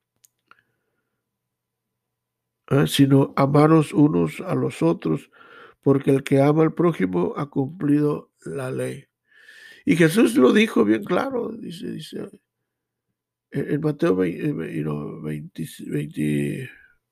¿eh? 2.71 2.87
sino 2.87 3.33
amaros 3.37 3.93
unos 3.93 4.41
a 4.41 4.55
los 4.55 4.83
otros, 4.83 5.31
porque 5.83 6.11
el 6.11 6.25
que 6.25 6.41
ama 6.41 6.63
al 6.63 6.75
prójimo 6.75 7.35
ha 7.37 7.51
cumplido 7.51 8.33
la 8.45 8.71
ley. 8.71 9.10
Y 9.85 9.97
Jesús 9.97 10.37
lo 10.37 10.53
dijo 10.53 10.85
bien 10.85 11.05
claro, 11.05 11.51
dice, 11.51 11.91
dice 11.93 12.29
en 13.53 13.81
Mateo 13.81 14.15
20, 14.15 15.23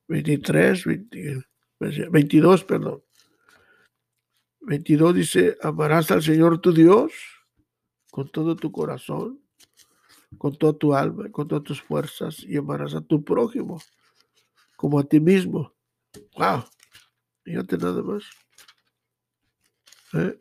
23, 0.08 0.84
22, 2.10 2.64
perdón. 2.64 3.02
22 4.60 5.14
dice, 5.14 5.56
amarás 5.62 6.10
al 6.10 6.22
Señor 6.22 6.60
tu 6.60 6.72
Dios 6.72 7.12
con 8.10 8.30
todo 8.30 8.56
tu 8.56 8.70
corazón, 8.70 9.40
con 10.36 10.56
toda 10.56 10.74
tu 10.74 10.94
alma, 10.94 11.30
con 11.30 11.48
todas 11.48 11.64
tus 11.64 11.82
fuerzas 11.82 12.40
y 12.44 12.56
amarás 12.56 12.94
a 12.94 13.00
tu 13.00 13.24
prójimo 13.24 13.80
como 14.76 14.98
a 14.98 15.04
ti 15.04 15.20
mismo. 15.20 15.74
Wow, 16.36 16.64
fíjate 17.42 17.78
nada 17.78 18.02
más. 18.02 18.24
¿Eh? 20.14 20.40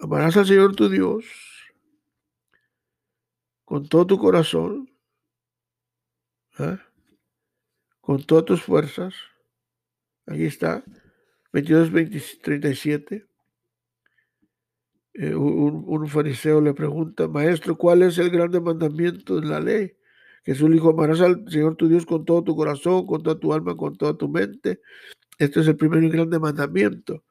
Amarás 0.00 0.36
al 0.36 0.46
Señor 0.46 0.74
tu 0.74 0.88
Dios 0.88 1.24
con 3.64 3.88
todo 3.88 4.06
tu 4.06 4.18
corazón, 4.18 4.90
¿eh? 6.58 6.78
con 8.00 8.22
todas 8.24 8.44
tus 8.44 8.62
fuerzas 8.62 9.14
Aquí 10.30 10.44
está, 10.44 10.84
22, 11.52 11.90
37. 12.40 13.26
Eh, 15.14 15.34
un, 15.34 16.06
fariseo 16.06 16.60
le 16.60 16.72
pregunta, 16.72 17.26
maestro, 17.26 17.76
¿cuál 17.76 18.02
es 18.02 18.16
el 18.18 18.30
grande 18.30 18.60
mandamiento 18.60 19.40
de 19.40 19.48
la 19.48 19.58
ley? 19.58 19.92
Jesús 20.44 20.70
dijo, 20.70 20.90
amarás 20.90 21.20
al 21.20 21.44
Señor 21.50 21.74
tu 21.74 21.88
Dios 21.88 22.06
con 22.06 22.24
todo 22.24 22.44
tu 22.44 22.54
corazón, 22.54 23.06
con 23.06 23.24
toda 23.24 23.40
tu 23.40 23.52
alma, 23.52 23.76
con 23.76 23.96
toda 23.96 24.16
tu 24.16 24.28
mente. 24.28 24.80
Este 25.36 25.60
es 25.60 25.66
el 25.66 25.76
primer 25.76 26.04
y 26.04 26.10
grande 26.10 26.38
mandamiento. 26.38 27.24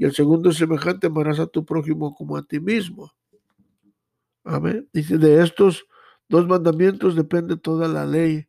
Y 0.00 0.06
el 0.06 0.14
segundo 0.14 0.48
es 0.48 0.56
semejante, 0.56 1.08
amarás 1.08 1.38
a 1.40 1.46
tu 1.46 1.66
prójimo 1.66 2.14
como 2.14 2.34
a 2.38 2.42
ti 2.42 2.58
mismo. 2.58 3.12
Amén. 4.44 4.88
Dice, 4.94 5.18
de 5.18 5.42
estos 5.42 5.84
dos 6.26 6.48
mandamientos 6.48 7.14
depende 7.14 7.58
toda 7.58 7.86
la 7.86 8.06
ley 8.06 8.48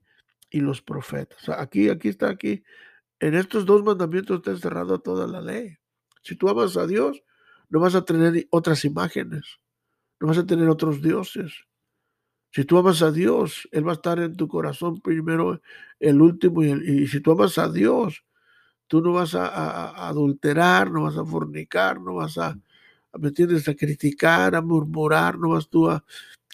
y 0.50 0.62
los 0.62 0.82
profetas. 0.82 1.50
Aquí, 1.50 1.90
aquí 1.90 2.08
está, 2.08 2.30
aquí 2.30 2.64
en 3.20 3.36
estos 3.36 3.66
dos 3.66 3.84
mandamientos 3.84 4.38
está 4.38 4.52
encerrado 4.52 5.02
toda 5.02 5.28
la 5.28 5.42
ley. 5.42 5.76
Si 6.24 6.38
tú 6.38 6.48
amas 6.48 6.78
a 6.78 6.88
Dios, 6.88 7.22
no 7.68 7.82
vas 7.82 7.96
a 7.96 8.06
tener 8.06 8.48
otras 8.50 8.86
imágenes, 8.86 9.60
no 10.22 10.28
vas 10.28 10.38
a 10.38 10.46
tener 10.46 10.70
otros 10.70 11.02
dioses. 11.02 11.52
Si 12.52 12.64
tú 12.64 12.78
amas 12.78 13.02
a 13.02 13.12
Dios, 13.12 13.68
Él 13.74 13.86
va 13.86 13.92
a 13.92 13.96
estar 13.96 14.20
en 14.20 14.38
tu 14.38 14.48
corazón 14.48 15.02
primero, 15.02 15.60
el 16.00 16.22
último. 16.22 16.64
Y, 16.64 17.08
si 17.08 17.20
tú 17.20 17.34
amas 17.34 17.58
a 17.58 17.70
Dios, 17.70 18.24
tú 18.92 19.00
no 19.00 19.14
vas 19.14 19.36
a, 19.36 20.10
adulterar, 20.10 20.92
no 20.92 21.04
vas 21.04 21.16
a 21.16 21.24
fornicar, 21.24 22.02
no 22.02 22.16
vas 22.16 22.38
a, 22.38 22.60
¿me 23.18 23.30
entiendes? 23.30 23.66
A 23.70 23.74
criticar, 23.74 24.54
a 24.54 24.62
murmurar, 24.62 25.40
no 25.40 25.52
vas 25.52 25.70
tú 25.70 25.90
a 25.90 26.04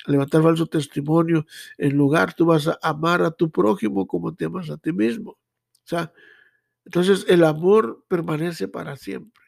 levantar 0.06 0.44
falso 0.44 0.68
testimonio. 0.68 1.48
En 1.80 1.98
lugar, 1.98 2.36
tú 2.36 2.46
vas 2.46 2.68
a 2.68 2.78
amar 2.84 3.24
a 3.24 3.32
tu 3.32 3.50
prójimo 3.50 4.06
como 4.06 4.36
te 4.36 4.46
amas 4.46 4.70
a 4.70 4.78
ti 4.78 4.94
mismo. 4.94 5.32
O 5.32 5.38
sea, 5.84 6.14
entonces 6.86 7.26
el 7.28 7.44
amor 7.44 8.06
permanece 8.08 8.68
para 8.68 8.98
siempre. 8.98 9.44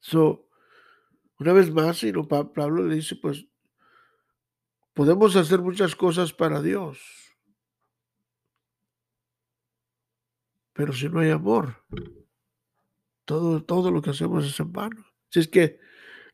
So, 0.00 0.46
una 1.38 1.54
vez 1.54 1.72
más, 1.72 2.02
y 2.02 2.12
no, 2.12 2.28
Pablo 2.28 2.84
le 2.84 2.96
dice, 2.96 3.16
pues, 3.16 3.46
podemos 4.92 5.34
hacer 5.34 5.62
muchas 5.62 5.96
cosas 5.96 6.34
para 6.34 6.60
Dios, 6.60 6.98
pero 10.76 10.92
si 10.92 11.08
no 11.08 11.20
hay 11.20 11.30
amor, 11.30 11.82
todo, 13.24 13.64
todo 13.64 13.90
lo 13.90 14.02
que 14.02 14.10
hacemos 14.10 14.44
es 14.44 14.60
en 14.60 14.72
vano. 14.72 15.06
Si 15.30 15.40
es 15.40 15.48
que 15.48 15.80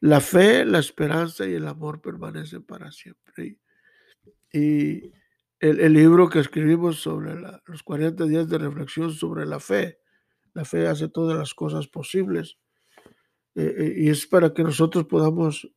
la 0.01 0.21
fe, 0.21 0.65
la 0.65 0.81
esperanza 0.81 1.47
y 1.47 1.55
el 1.55 1.69
amor 1.69 2.01
permanecen 2.03 2.65
para 2.65 2.91
siempre. 2.91 3.59
Y, 4.53 5.13
el, 5.61 5.93
libro 5.93 6.29
que 6.29 6.41
escribimos 6.41 7.01
sobre 7.01 7.37
los 7.67 7.85
40 7.85 8.25
días 8.25 8.49
de 8.49 8.59
reflexión 8.59 9.13
sobre 9.13 9.47
la 9.47 9.61
fe, 9.61 10.01
la 10.55 10.65
fe 10.65 10.89
hace 10.89 11.09
todas 11.09 11.39
las 11.39 11.55
cosas 11.55 11.87
posibles. 11.87 12.59
Eh, 13.55 13.73
eh, 13.79 13.95
y 13.97 14.09
es 14.09 14.27
para 14.27 14.53
que 14.53 14.65
nosotros 14.65 15.05
podamos 15.05 15.71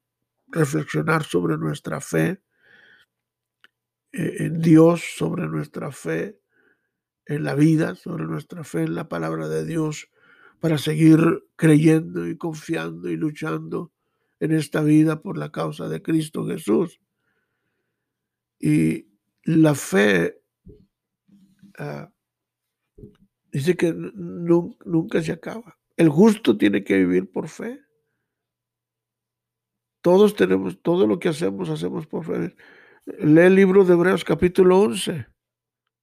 reflexionar 0.47 1.23
sobre 1.23 1.56
nuestra 1.58 2.01
fe 2.01 2.41
eh, 4.12 4.36
en 4.39 4.60
Dios, 4.60 5.04
sobre 5.15 5.47
nuestra 5.47 5.91
fe 5.91 6.39
en 7.26 7.44
la 7.44 7.56
vida, 7.56 7.96
sobre 7.96 8.26
nuestra 8.26 8.64
fe 8.64 8.84
en 8.84 8.96
la 8.96 9.08
palabra 9.10 9.48
de 9.48 9.66
Dios, 9.66 10.10
para 10.60 10.78
seguir 10.78 11.20
creyendo 11.56 12.28
y 12.28 12.38
confiando 12.38 13.10
y 13.10 13.18
luchando 13.18 13.92
en 14.40 14.52
esta 14.52 14.82
vida 14.82 15.22
por 15.22 15.38
la 15.38 15.52
causa 15.52 15.88
de 15.90 16.02
Cristo 16.02 16.46
Jesús. 16.46 17.00
Y 18.60 19.08
la 19.44 19.76
fe 19.76 20.42
ah, 21.78 22.12
dice 23.52 23.76
que 23.76 23.94
nunca 23.94 25.22
se 25.22 25.32
acaba. 25.32 25.78
El 25.98 26.10
justo 26.10 26.58
tiene 26.58 26.84
que 26.84 26.98
vivir 26.98 27.32
por 27.32 27.48
fe. 27.48 27.80
Todos 30.02 30.36
tenemos, 30.36 30.82
todo 30.82 31.08
lo 31.08 31.20
que 31.20 31.30
hacemos, 31.30 31.70
hacemos 31.70 32.06
por 32.06 32.26
fe. 32.26 32.56
Lee 33.06 33.42
el 33.42 33.56
libro 33.56 33.86
de 33.86 33.94
Hebreos 33.94 34.24
capítulo 34.24 34.80
11. 34.80 35.26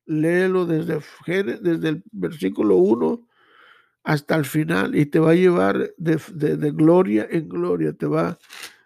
Léelo 0.07 0.67
desde, 0.67 1.01
desde 1.27 1.88
el 1.88 2.03
versículo 2.12 2.77
1 2.77 3.29
hasta 4.05 4.35
el 4.35 4.45
final 4.45 4.97
y 4.97 5.07
te 5.07 5.19
va 5.21 5.31
a 5.31 5.35
llevar 5.35 5.93
de, 5.97 6.71
gloria 6.73 7.27
en 7.31 7.49
gloria, 7.49 7.93
te 7.93 8.07
va, 8.07 8.38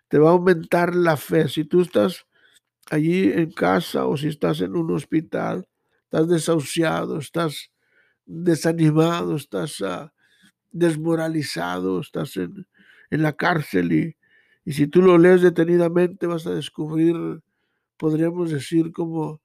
te 0.09 0.19
va 0.19 0.31
a 0.31 0.33
aumentar 0.33 0.95
la 0.95 1.17
fe. 1.17 1.49
Si 1.49 1.65
tú 1.65 1.81
estás 1.81 2.27
allí 2.91 3.33
en 3.33 3.51
casa 3.51 4.07
o 4.07 4.17
si 4.17 4.29
estás 4.29 4.61
en 4.61 4.77
un 4.77 4.91
hospital, 4.93 5.67
estás 6.05 6.29
desahuciado, 6.29 7.19
estás 7.19 7.71
desanimado, 8.27 9.37
estás 9.37 9.81
ah, 9.83 10.13
desmoralizado, 10.71 12.01
estás 12.01 12.37
en, 12.37 12.67
la 13.11 13.33
cárcel 13.33 13.93
y, 13.93 14.17
y, 14.65 14.73
si 14.73 14.89
tú 14.89 15.01
lo 15.01 15.17
lees 15.17 15.41
detenidamente 15.41 16.27
vas 16.27 16.47
a 16.47 16.55
descubrir, 16.55 17.17
podríamos 17.97 18.51
decir 18.51 18.93
como 18.93 19.41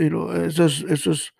esos, 0.00 0.84
esos 0.88 1.34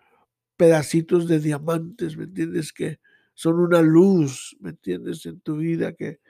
pedacitos 0.57 1.27
de 1.27 1.41
diamantes, 1.41 2.17
¿me 2.17 2.25
entiendes? 2.25 2.73
Que 2.73 3.01
son 3.35 3.59
una 3.59 3.81
luz, 3.81 4.57
¿me 4.61 4.71
entiendes? 4.71 5.25
En 5.27 5.41
tu 5.41 5.57
vida 5.57 5.95
que, 5.95 6.21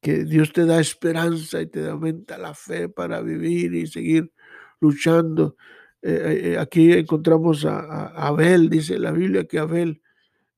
que 0.00 0.24
Dios 0.24 0.52
te 0.52 0.66
da 0.66 0.80
esperanza 0.80 1.60
y 1.60 1.66
te 1.68 1.88
aumenta 1.88 2.36
la 2.36 2.54
fe 2.54 2.88
para 2.88 3.20
vivir 3.20 3.74
y 3.74 3.86
seguir 3.86 4.32
luchando. 4.80 5.56
Eh, 6.02 6.52
eh, 6.52 6.58
aquí 6.58 6.92
encontramos 6.92 7.64
a, 7.64 8.08
Abel, 8.08 8.68
dice 8.68 8.98
la 8.98 9.12
Biblia 9.12 9.46
que 9.46 9.58
Abel 9.58 10.02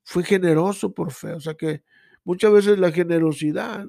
fue 0.02 0.24
generoso 0.24 0.92
por 0.92 1.12
fe, 1.12 1.34
o 1.34 1.40
sea 1.40 1.54
que 1.54 1.84
muchas 2.24 2.52
veces 2.52 2.78
la 2.78 2.90
generosidad, 2.90 3.86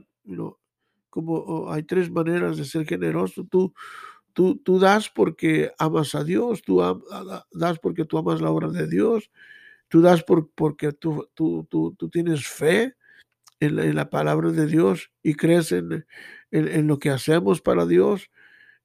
como 1.10 1.34
oh, 1.34 1.72
hay 1.72 1.84
tres 1.84 2.12
maneras 2.12 2.58
de 2.58 2.66
ser 2.66 2.86
generoso, 2.86 3.44
tú, 3.50 3.74
tú, 4.38 4.80
das 4.80 5.10
porque 5.10 5.72
amas 5.80 6.14
a 6.14 6.24
Dios, 6.24 6.62
tú 6.62 6.80
das 7.52 7.80
porque 7.80 8.06
tú 8.06 8.20
amas 8.20 8.40
la 8.40 8.52
obra 8.52 8.70
de 8.70 8.88
Dios, 8.88 9.32
tú 9.88 10.02
das 10.02 10.24
por, 10.24 10.52
porque 10.52 10.92
tú, 10.92 11.28
tienes 12.12 12.48
fe, 12.48 12.96
en 13.60 13.96
la, 13.96 14.12
palabra 14.12 14.52
de 14.52 14.68
Dios 14.68 15.12
y 15.24 15.34
crees 15.34 15.72
en, 15.72 16.06
en, 16.52 16.86
lo 16.86 17.00
que 17.00 17.10
hacemos 17.10 17.60
para 17.60 17.88
Dios 17.88 18.30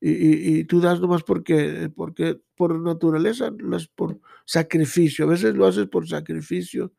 y, 0.00 0.60
y, 0.60 0.64
tú 0.64 0.80
das 0.80 0.98
nomás 0.98 1.22
porque, 1.24 1.92
porque 1.94 2.40
por 2.56 2.80
naturaleza, 2.80 3.50
no 3.50 3.76
es 3.76 3.86
por 3.88 4.18
sacrificio. 4.46 5.26
A 5.26 5.28
veces 5.28 5.54
lo 5.54 5.66
haces 5.66 5.88
por 5.88 6.08
sacrificio, 6.08 6.94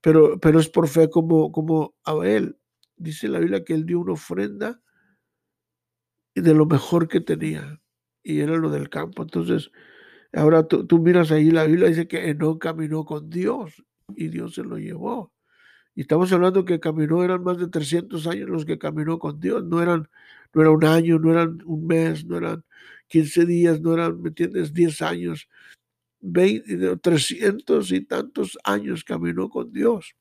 pero, 0.00 0.40
pero 0.40 0.58
es 0.58 0.70
por 0.70 0.88
fe 0.88 1.10
como, 1.10 1.52
como 1.52 1.94
Abel. 2.04 2.56
Dice 2.96 3.28
la 3.28 3.40
Biblia 3.40 3.62
que 3.62 3.74
él 3.74 3.84
dio 3.84 4.00
una 4.00 4.14
ofrenda 4.14 4.80
de 6.34 6.54
lo 6.54 6.64
mejor 6.64 7.08
que 7.08 7.20
tenía 7.20 7.81
y 8.22 8.40
era 8.40 8.56
lo 8.56 8.70
del 8.70 8.88
campo. 8.88 9.22
Entonces, 9.22 9.70
ahora 10.32 10.66
tú, 10.66 10.98
miras 10.98 11.30
ahí 11.30 11.50
la 11.50 11.64
Biblia, 11.64 11.88
dice 11.88 12.08
que 12.08 12.34
no 12.34 12.58
caminó 12.58 13.04
con 13.04 13.30
Dios 13.30 13.82
y 14.16 14.28
Dios 14.28 14.54
se 14.54 14.64
lo 14.64 14.78
llevó. 14.78 15.32
Y 15.94 16.02
estamos 16.02 16.32
hablando 16.32 16.64
que 16.64 16.80
caminó, 16.80 17.22
eran 17.22 17.42
más 17.42 17.58
de 17.58 17.68
300 17.68 18.26
años 18.26 18.48
los 18.48 18.64
que 18.64 18.78
caminó 18.78 19.18
con 19.18 19.40
Dios, 19.40 19.64
no 19.64 19.82
eran, 19.82 20.08
no 20.54 20.62
era 20.62 20.70
un 20.70 20.84
año, 20.84 21.18
no 21.18 21.30
eran 21.32 21.58
un 21.66 21.86
mes, 21.86 22.24
no 22.24 22.38
eran 22.38 22.64
15 23.08 23.44
días, 23.44 23.80
no 23.82 23.92
eran, 23.94 24.22
¿me 24.22 24.28
entiendes?, 24.28 24.72
10 24.72 25.02
años, 25.02 25.48
20, 26.20 26.96
300 26.96 27.92
y 27.92 28.00
tantos 28.02 28.58
años 28.64 29.04
caminó 29.04 29.50
con 29.50 29.70
Dios. 29.72 30.14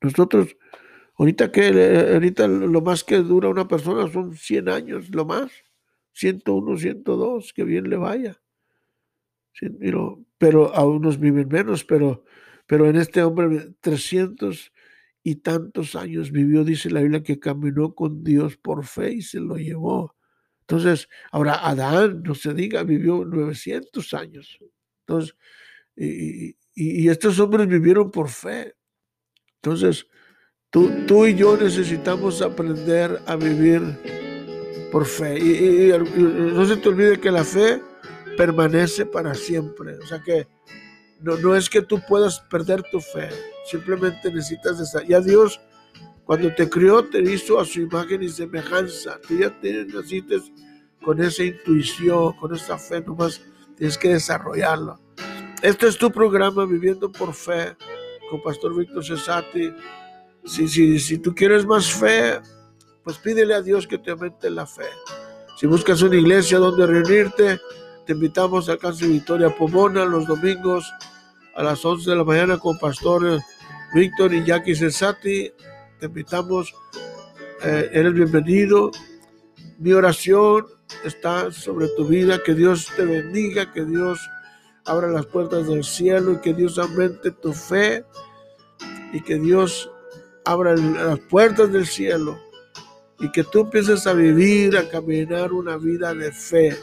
Nosotros, 0.00 0.56
ahorita 1.16 1.50
que, 1.50 2.12
ahorita 2.14 2.46
lo 2.46 2.80
más 2.82 3.02
que 3.02 3.16
dura 3.16 3.48
una 3.48 3.66
persona 3.66 4.10
son 4.12 4.36
100 4.36 4.68
años, 4.68 5.12
lo 5.12 5.24
más, 5.24 5.50
101, 6.16 6.76
102, 6.78 7.52
que 7.52 7.64
bien 7.64 7.88
le 7.88 7.96
vaya. 7.96 8.40
Pero 10.38 10.74
a 10.74 10.84
unos 10.86 11.18
viven 11.18 11.48
menos, 11.48 11.84
pero 11.84 12.24
pero 12.66 12.88
en 12.88 12.96
este 12.96 13.22
hombre, 13.22 13.74
300 13.80 14.72
y 15.22 15.36
tantos 15.36 15.94
años 15.94 16.30
vivió, 16.30 16.64
dice 16.64 16.90
la 16.90 17.00
Biblia, 17.00 17.22
que 17.22 17.38
caminó 17.38 17.94
con 17.94 18.24
Dios 18.24 18.56
por 18.56 18.84
fe 18.84 19.14
y 19.14 19.22
se 19.22 19.40
lo 19.40 19.56
llevó. 19.56 20.14
Entonces, 20.60 21.08
ahora 21.30 21.66
Adán, 21.66 22.22
no 22.24 22.34
se 22.34 22.54
diga, 22.54 22.82
vivió 22.82 23.24
900 23.24 24.14
años. 24.14 24.58
Entonces, 25.00 25.36
y, 25.96 27.08
estos 27.08 27.38
hombres 27.38 27.68
vivieron 27.68 28.10
por 28.10 28.28
fe. 28.28 28.74
Entonces, 29.62 30.06
tú, 30.70 30.90
tú 31.06 31.26
y 31.26 31.34
yo 31.36 31.56
necesitamos 31.56 32.42
aprender 32.42 33.20
a 33.26 33.36
vivir 33.36 34.25
por 34.96 35.04
fe. 35.04 35.38
y 35.38 35.92
no 35.98 36.64
se 36.64 36.78
te 36.78 36.88
olvide 36.88 37.20
que 37.20 37.30
la 37.30 37.44
fe 37.44 37.82
permanece 38.34 39.04
para 39.04 39.34
siempre. 39.34 39.98
O 39.98 40.06
sea 40.06 40.22
que 40.22 40.48
no, 41.20 41.36
no 41.36 41.54
es 41.54 41.68
que 41.68 41.82
tú 41.82 42.00
puedas 42.08 42.40
perder 42.50 42.82
tu 42.84 42.98
fe, 43.00 43.28
simplemente 43.70 44.32
necesitas 44.32 44.80
esa. 44.80 45.04
Ya 45.04 45.20
Dios, 45.20 45.60
cuando 46.24 46.50
te 46.54 46.70
crió, 46.70 47.04
te 47.04 47.20
hizo 47.20 47.60
a 47.60 47.66
su 47.66 47.82
imagen 47.82 48.22
y 48.22 48.30
semejanza. 48.30 49.20
Tú 49.28 49.36
ya 49.36 49.50
tienes, 49.60 49.92
naciste 49.92 50.38
con 51.04 51.20
esa 51.20 51.44
intuición, 51.44 52.32
con 52.32 52.54
esa 52.54 52.78
fe, 52.78 53.02
nomás 53.02 53.42
tienes 53.76 53.98
que 53.98 54.08
desarrollarla. 54.08 54.98
Este 55.60 55.88
es 55.88 55.98
tu 55.98 56.10
programa 56.10 56.64
Viviendo 56.64 57.12
por 57.12 57.34
Fe 57.34 57.76
con 58.30 58.42
Pastor 58.42 58.74
Víctor 58.74 59.04
Cesati. 59.04 59.74
Si, 60.46 60.66
si, 60.66 60.98
si 60.98 61.18
tú 61.18 61.34
quieres 61.34 61.66
más 61.66 61.86
fe, 61.92 62.40
pues 63.06 63.18
pídele 63.18 63.54
a 63.54 63.62
Dios 63.62 63.86
que 63.86 63.98
te 63.98 64.10
aumente 64.10 64.50
la 64.50 64.66
fe. 64.66 64.88
Si 65.56 65.68
buscas 65.68 66.02
una 66.02 66.16
iglesia 66.16 66.58
donde 66.58 66.88
reunirte, 66.88 67.60
te 68.04 68.14
invitamos 68.14 68.68
a 68.68 68.76
Casa 68.76 69.06
Victoria 69.06 69.48
Pomona 69.48 70.04
los 70.04 70.26
domingos 70.26 70.92
a 71.54 71.62
las 71.62 71.84
11 71.84 72.10
de 72.10 72.16
la 72.16 72.24
mañana 72.24 72.58
con 72.58 72.76
Pastor 72.80 73.40
Víctor 73.94 74.34
y 74.34 74.44
Jackie 74.44 74.74
Cesati. 74.74 75.52
Te 76.00 76.06
invitamos, 76.06 76.74
eh, 77.62 77.90
eres 77.92 78.12
bienvenido. 78.12 78.90
Mi 79.78 79.92
oración 79.92 80.66
está 81.04 81.52
sobre 81.52 81.86
tu 81.96 82.06
vida, 82.06 82.40
que 82.44 82.54
Dios 82.54 82.88
te 82.96 83.04
bendiga, 83.04 83.72
que 83.72 83.84
Dios 83.84 84.18
abra 84.84 85.06
las 85.06 85.26
puertas 85.26 85.68
del 85.68 85.84
cielo 85.84 86.32
y 86.32 86.38
que 86.38 86.54
Dios 86.54 86.76
aumente 86.76 87.30
tu 87.30 87.52
fe 87.52 88.04
y 89.12 89.20
que 89.20 89.36
Dios 89.36 89.92
abra 90.44 90.76
las 90.76 91.20
puertas 91.20 91.70
del 91.70 91.86
cielo 91.86 92.45
y 93.20 93.30
que 93.32 93.44
tú 93.44 93.60
empieces 93.60 94.06
a 94.06 94.12
vivir, 94.12 94.76
a 94.76 94.88
caminar 94.88 95.52
una 95.52 95.76
vida 95.76 96.14
de 96.14 96.32
fe 96.32 96.76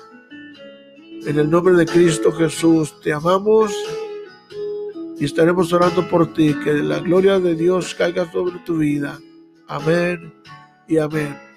en 1.25 1.39
el 1.39 1.49
nombre 1.49 1.73
de 1.75 1.85
Cristo 1.85 2.31
Jesús, 2.33 2.99
te 3.01 3.13
amamos 3.13 3.73
y 5.17 5.25
estaremos 5.25 5.71
orando 5.71 6.07
por 6.09 6.33
ti. 6.33 6.53
Que 6.63 6.73
la 6.73 6.99
gloria 6.99 7.39
de 7.39 7.55
Dios 7.55 7.95
caiga 7.95 8.29
sobre 8.31 8.59
tu 8.59 8.77
vida. 8.77 9.19
Amén 9.67 10.33
y 10.87 10.97
amén. 10.97 11.52